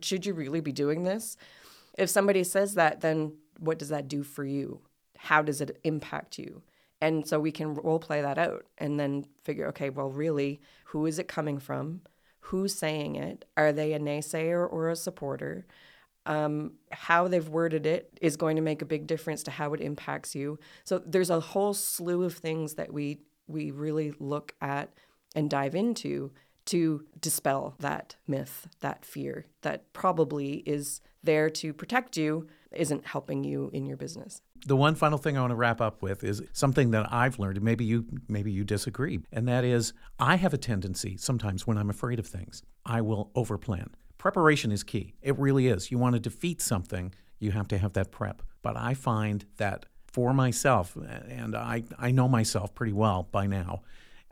should 0.02 0.26
you 0.26 0.34
really 0.34 0.60
be 0.60 0.72
doing 0.72 1.04
this?" 1.04 1.36
If 1.96 2.10
somebody 2.10 2.44
says 2.44 2.74
that, 2.74 3.00
then 3.00 3.36
what 3.58 3.78
does 3.78 3.88
that 3.88 4.08
do 4.08 4.22
for 4.22 4.44
you? 4.44 4.82
How 5.16 5.40
does 5.42 5.60
it 5.62 5.78
impact 5.84 6.38
you? 6.38 6.62
And 7.06 7.26
so 7.26 7.38
we 7.38 7.52
can 7.52 7.74
role 7.74 7.98
play 7.98 8.20
that 8.22 8.38
out 8.38 8.66
and 8.78 8.98
then 8.98 9.26
figure, 9.44 9.68
okay, 9.68 9.90
well, 9.90 10.10
really, 10.10 10.60
who 10.86 11.06
is 11.06 11.18
it 11.18 11.28
coming 11.28 11.58
from? 11.58 12.00
Who's 12.40 12.74
saying 12.74 13.16
it? 13.16 13.44
Are 13.56 13.72
they 13.72 13.92
a 13.92 13.98
naysayer 13.98 14.66
or 14.70 14.90
a 14.90 14.96
supporter? 14.96 15.66
um, 16.26 16.72
how 16.90 17.28
they've 17.28 17.48
worded 17.48 17.86
it 17.86 18.18
is 18.20 18.36
going 18.36 18.56
to 18.56 18.62
make 18.62 18.82
a 18.82 18.86
big 18.86 19.06
difference 19.06 19.42
to 19.44 19.50
how 19.50 19.72
it 19.72 19.80
impacts 19.80 20.34
you. 20.34 20.58
So 20.84 20.98
there's 20.98 21.30
a 21.30 21.40
whole 21.40 21.72
slew 21.72 22.24
of 22.24 22.34
things 22.34 22.74
that 22.74 22.92
we 22.92 23.20
we 23.48 23.70
really 23.70 24.12
look 24.18 24.54
at 24.60 24.92
and 25.36 25.48
dive 25.48 25.76
into 25.76 26.32
to 26.66 27.04
dispel 27.20 27.76
that 27.78 28.16
myth, 28.26 28.66
that 28.80 29.04
fear 29.04 29.46
that 29.62 29.92
probably 29.92 30.64
is 30.66 31.00
there 31.22 31.48
to 31.48 31.72
protect 31.72 32.16
you, 32.16 32.48
isn't 32.72 33.06
helping 33.06 33.44
you 33.44 33.70
in 33.72 33.86
your 33.86 33.96
business. 33.96 34.42
The 34.66 34.76
one 34.76 34.94
final 34.94 35.18
thing 35.18 35.36
I 35.36 35.40
want 35.40 35.50
to 35.50 35.56
wrap 35.56 35.80
up 35.80 36.02
with 36.02 36.24
is 36.24 36.42
something 36.52 36.90
that 36.92 37.12
I've 37.12 37.38
learned, 37.38 37.56
and 37.56 37.64
maybe 37.64 37.84
you 37.84 38.06
maybe 38.28 38.52
you 38.52 38.64
disagree, 38.64 39.20
and 39.32 39.46
that 39.48 39.64
is 39.64 39.92
I 40.18 40.36
have 40.36 40.54
a 40.54 40.58
tendency 40.58 41.16
sometimes 41.16 41.66
when 41.66 41.78
I'm 41.78 41.90
afraid 41.90 42.18
of 42.18 42.26
things, 42.26 42.62
I 42.84 43.00
will 43.00 43.30
overplan. 43.34 43.88
Preparation 44.18 44.72
is 44.72 44.82
key. 44.82 45.14
It 45.22 45.38
really 45.38 45.68
is. 45.68 45.90
You 45.90 45.98
want 45.98 46.14
to 46.14 46.20
defeat 46.20 46.60
something, 46.62 47.14
you 47.38 47.50
have 47.52 47.68
to 47.68 47.78
have 47.78 47.92
that 47.92 48.10
prep. 48.10 48.42
But 48.62 48.76
I 48.76 48.94
find 48.94 49.44
that 49.58 49.86
for 50.06 50.32
myself, 50.32 50.96
and 51.28 51.54
I, 51.54 51.84
I 51.98 52.10
know 52.10 52.26
myself 52.26 52.74
pretty 52.74 52.94
well 52.94 53.28
by 53.30 53.46
now, 53.46 53.82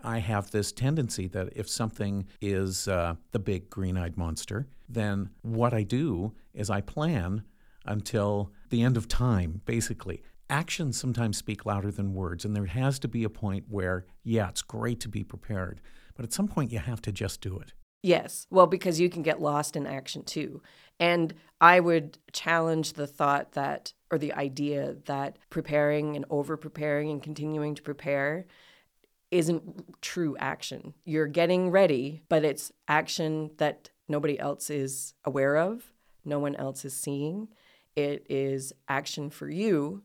I 0.03 0.19
have 0.19 0.51
this 0.51 0.73
tendency 0.73 1.29
that 1.29 1.51
if 1.55 1.69
something 1.69 2.27
is 2.41 2.89
uh, 2.89 3.15
the 3.33 3.39
big 3.39 3.71
green 3.71 3.97
eyed 3.97 4.17
monster, 4.17 4.67
then 4.89 5.31
what 5.43 5.73
I 5.73 5.83
do 5.83 6.33
is 6.53 6.71
I 6.71 6.81
plan 6.81 7.45
until 7.87 8.51
the 8.75 8.83
end 8.83 8.97
of 8.97 9.07
time, 9.07 9.61
basically. 9.67 10.21
Actions 10.51 10.99
sometimes 10.99 11.37
speak 11.37 11.65
louder 11.65 11.93
than 11.93 12.13
words, 12.13 12.45
and 12.45 12.57
there 12.57 12.67
has 12.67 12.99
to 12.99 13.07
be 13.07 13.23
a 13.23 13.31
point 13.31 13.67
where, 13.69 14.05
yeah, 14.25 14.49
it's 14.49 14.63
great 14.63 14.99
to 15.01 15.09
be 15.09 15.23
prepared, 15.23 15.81
but 16.17 16.25
at 16.25 16.33
some 16.33 16.49
point 16.49 16.73
you 16.73 16.81
have 16.81 17.01
to 17.03 17.13
just 17.13 17.41
do 17.41 17.57
it. 17.57 17.73
Yes. 18.03 18.49
Well, 18.51 18.67
because 18.67 18.99
you 18.99 19.09
can 19.09 19.23
get 19.23 19.41
lost 19.41 19.77
in 19.77 19.87
action 19.87 20.25
too. 20.25 20.61
And 20.99 21.35
I 21.61 21.79
would 21.79 22.19
challenge 22.33 22.95
the 22.95 23.07
thought 23.07 23.53
that, 23.53 23.93
or 24.11 24.19
the 24.19 24.33
idea 24.33 24.97
that 25.07 25.39
preparing 25.51 26.17
and 26.17 26.25
over 26.29 26.57
preparing 26.57 27.11
and 27.13 27.23
continuing 27.23 27.77
to 27.77 27.83
prepare 27.83 28.47
isn't 29.31 30.03
true 30.03 30.37
action. 30.41 30.95
You're 31.05 31.29
getting 31.29 31.71
ready, 31.71 32.23
but 32.29 32.45
it's 32.45 32.73
action 32.89 33.53
that 33.59 33.91
nobody 34.09 34.37
else 34.39 34.69
is 34.69 35.15
aware 35.25 35.57
of, 35.59 35.93
no 36.25 36.41
one 36.41 36.57
else 36.57 36.85
is 36.85 36.95
seeing. 36.95 37.49
It 37.97 38.27
is 38.29 38.73
action 38.89 39.31
for 39.31 39.49
you, 39.49 40.03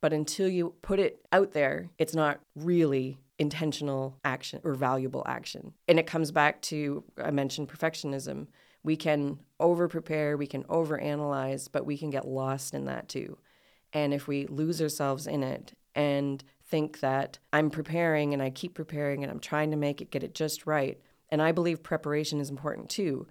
but 0.00 0.12
until 0.12 0.48
you 0.48 0.74
put 0.82 0.98
it 0.98 1.24
out 1.32 1.52
there, 1.52 1.90
it's 1.98 2.14
not 2.14 2.40
really 2.54 3.18
intentional 3.38 4.18
action 4.24 4.60
or 4.64 4.74
valuable 4.74 5.24
action. 5.26 5.72
And 5.88 5.98
it 5.98 6.06
comes 6.06 6.30
back 6.30 6.60
to 6.62 7.04
I 7.22 7.30
mentioned 7.30 7.68
perfectionism. 7.68 8.48
We 8.84 8.96
can 8.96 9.38
over 9.58 9.88
prepare, 9.88 10.36
we 10.36 10.46
can 10.46 10.64
over 10.68 10.98
analyze, 10.98 11.68
but 11.68 11.86
we 11.86 11.96
can 11.96 12.10
get 12.10 12.26
lost 12.26 12.74
in 12.74 12.86
that 12.86 13.08
too. 13.08 13.38
And 13.92 14.12
if 14.12 14.26
we 14.26 14.46
lose 14.46 14.82
ourselves 14.82 15.26
in 15.26 15.42
it 15.42 15.72
and 15.94 16.42
think 16.64 17.00
that 17.00 17.38
I'm 17.52 17.70
preparing 17.70 18.32
and 18.32 18.42
I 18.42 18.50
keep 18.50 18.74
preparing 18.74 19.22
and 19.22 19.30
I'm 19.30 19.40
trying 19.40 19.70
to 19.70 19.76
make 19.76 20.00
it 20.00 20.10
get 20.10 20.24
it 20.24 20.34
just 20.34 20.66
right, 20.66 20.98
and 21.28 21.40
I 21.40 21.52
believe 21.52 21.82
preparation 21.82 22.40
is 22.40 22.50
important 22.50 22.90
too 22.90 23.26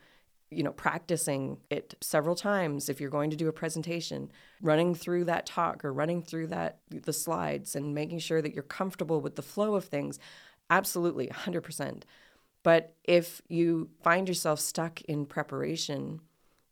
you 0.51 0.63
know, 0.63 0.73
practicing 0.73 1.57
it 1.69 1.95
several 2.01 2.35
times 2.35 2.89
if 2.89 2.99
you're 2.99 3.09
going 3.09 3.29
to 3.31 3.37
do 3.37 3.47
a 3.47 3.53
presentation, 3.53 4.29
running 4.61 4.93
through 4.93 5.23
that 5.23 5.45
talk 5.45 5.83
or 5.83 5.93
running 5.93 6.21
through 6.21 6.47
that 6.47 6.79
the 6.89 7.13
slides 7.13 7.75
and 7.75 7.95
making 7.95 8.19
sure 8.19 8.41
that 8.41 8.53
you're 8.53 8.61
comfortable 8.63 9.21
with 9.21 9.35
the 9.35 9.41
flow 9.41 9.75
of 9.75 9.85
things. 9.85 10.19
Absolutely, 10.69 11.27
100%. 11.27 12.03
But 12.63 12.93
if 13.03 13.41
you 13.47 13.89
find 14.03 14.27
yourself 14.27 14.59
stuck 14.59 15.01
in 15.03 15.25
preparation 15.25 16.19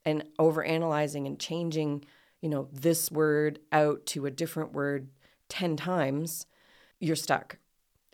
and 0.06 0.24
over 0.38 0.63
analyzing 0.63 1.26
and 1.26 1.39
changing, 1.39 2.04
you 2.42 2.50
know, 2.50 2.68
this 2.72 3.10
word 3.10 3.60
out 3.72 4.06
to 4.08 4.26
a 4.26 4.32
different 4.32 4.74
word 4.74 5.10
10 5.48 5.78
times, 5.78 6.46
you're 7.00 7.15
stuck. 7.15 7.58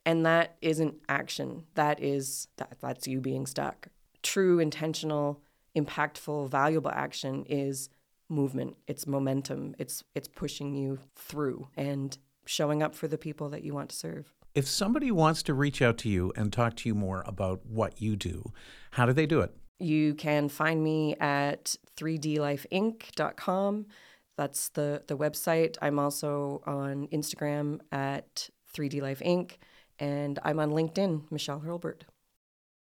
And 0.06 0.26
that 0.26 0.56
isn't 0.62 1.02
action. 1.10 1.64
That 1.74 2.02
is 2.02 2.48
that, 2.58 2.78
that's 2.80 3.08
you 3.08 3.20
being 3.20 3.48
stuck. 3.48 3.88
True 4.22 4.60
intentional 4.60 5.42
impactful, 5.76 6.50
valuable 6.50 6.92
action 6.92 7.46
is 7.48 7.90
movement. 8.30 8.76
It's 8.88 9.06
momentum. 9.06 9.76
It's 9.78 10.04
it's 10.14 10.28
pushing 10.28 10.74
you 10.76 11.00
through 11.16 11.68
and 11.76 12.18
showing 12.46 12.84
up 12.84 12.96
for 12.96 13.08
the 13.08 13.18
people 13.18 13.50
that 13.50 13.64
you 13.64 13.74
want 13.74 13.90
to 13.90 13.96
serve. 13.96 14.34
If 14.54 14.68
somebody 14.68 15.12
wants 15.12 15.44
to 15.44 15.54
reach 15.54 15.82
out 15.82 15.98
to 16.00 16.10
you 16.10 16.32
and 16.36 16.52
talk 16.54 16.76
to 16.78 16.90
you 16.90 16.96
more 16.96 17.24
about 17.26 17.66
what 17.66 18.02
you 18.02 18.16
do, 18.16 18.54
how 18.92 19.06
do 19.06 19.14
they 19.14 19.26
do 19.26 19.42
it? 19.42 19.54
You 19.80 20.14
can 20.14 20.48
find 20.48 20.82
me 20.82 21.16
at 21.18 21.76
3dlifeinc.com. 21.98 23.86
That's 24.38 24.70
the, 24.70 25.04
the 25.08 25.18
website. 25.18 25.78
I'm 25.82 26.00
also 26.00 26.62
on 26.66 27.08
Instagram 27.08 27.80
at 27.92 28.50
3dlifeinc, 28.74 29.52
and 30.00 30.40
I'm 30.44 30.60
on 30.60 30.72
LinkedIn, 30.72 31.30
Michelle 31.32 31.60
Hurlburt. 31.60 32.04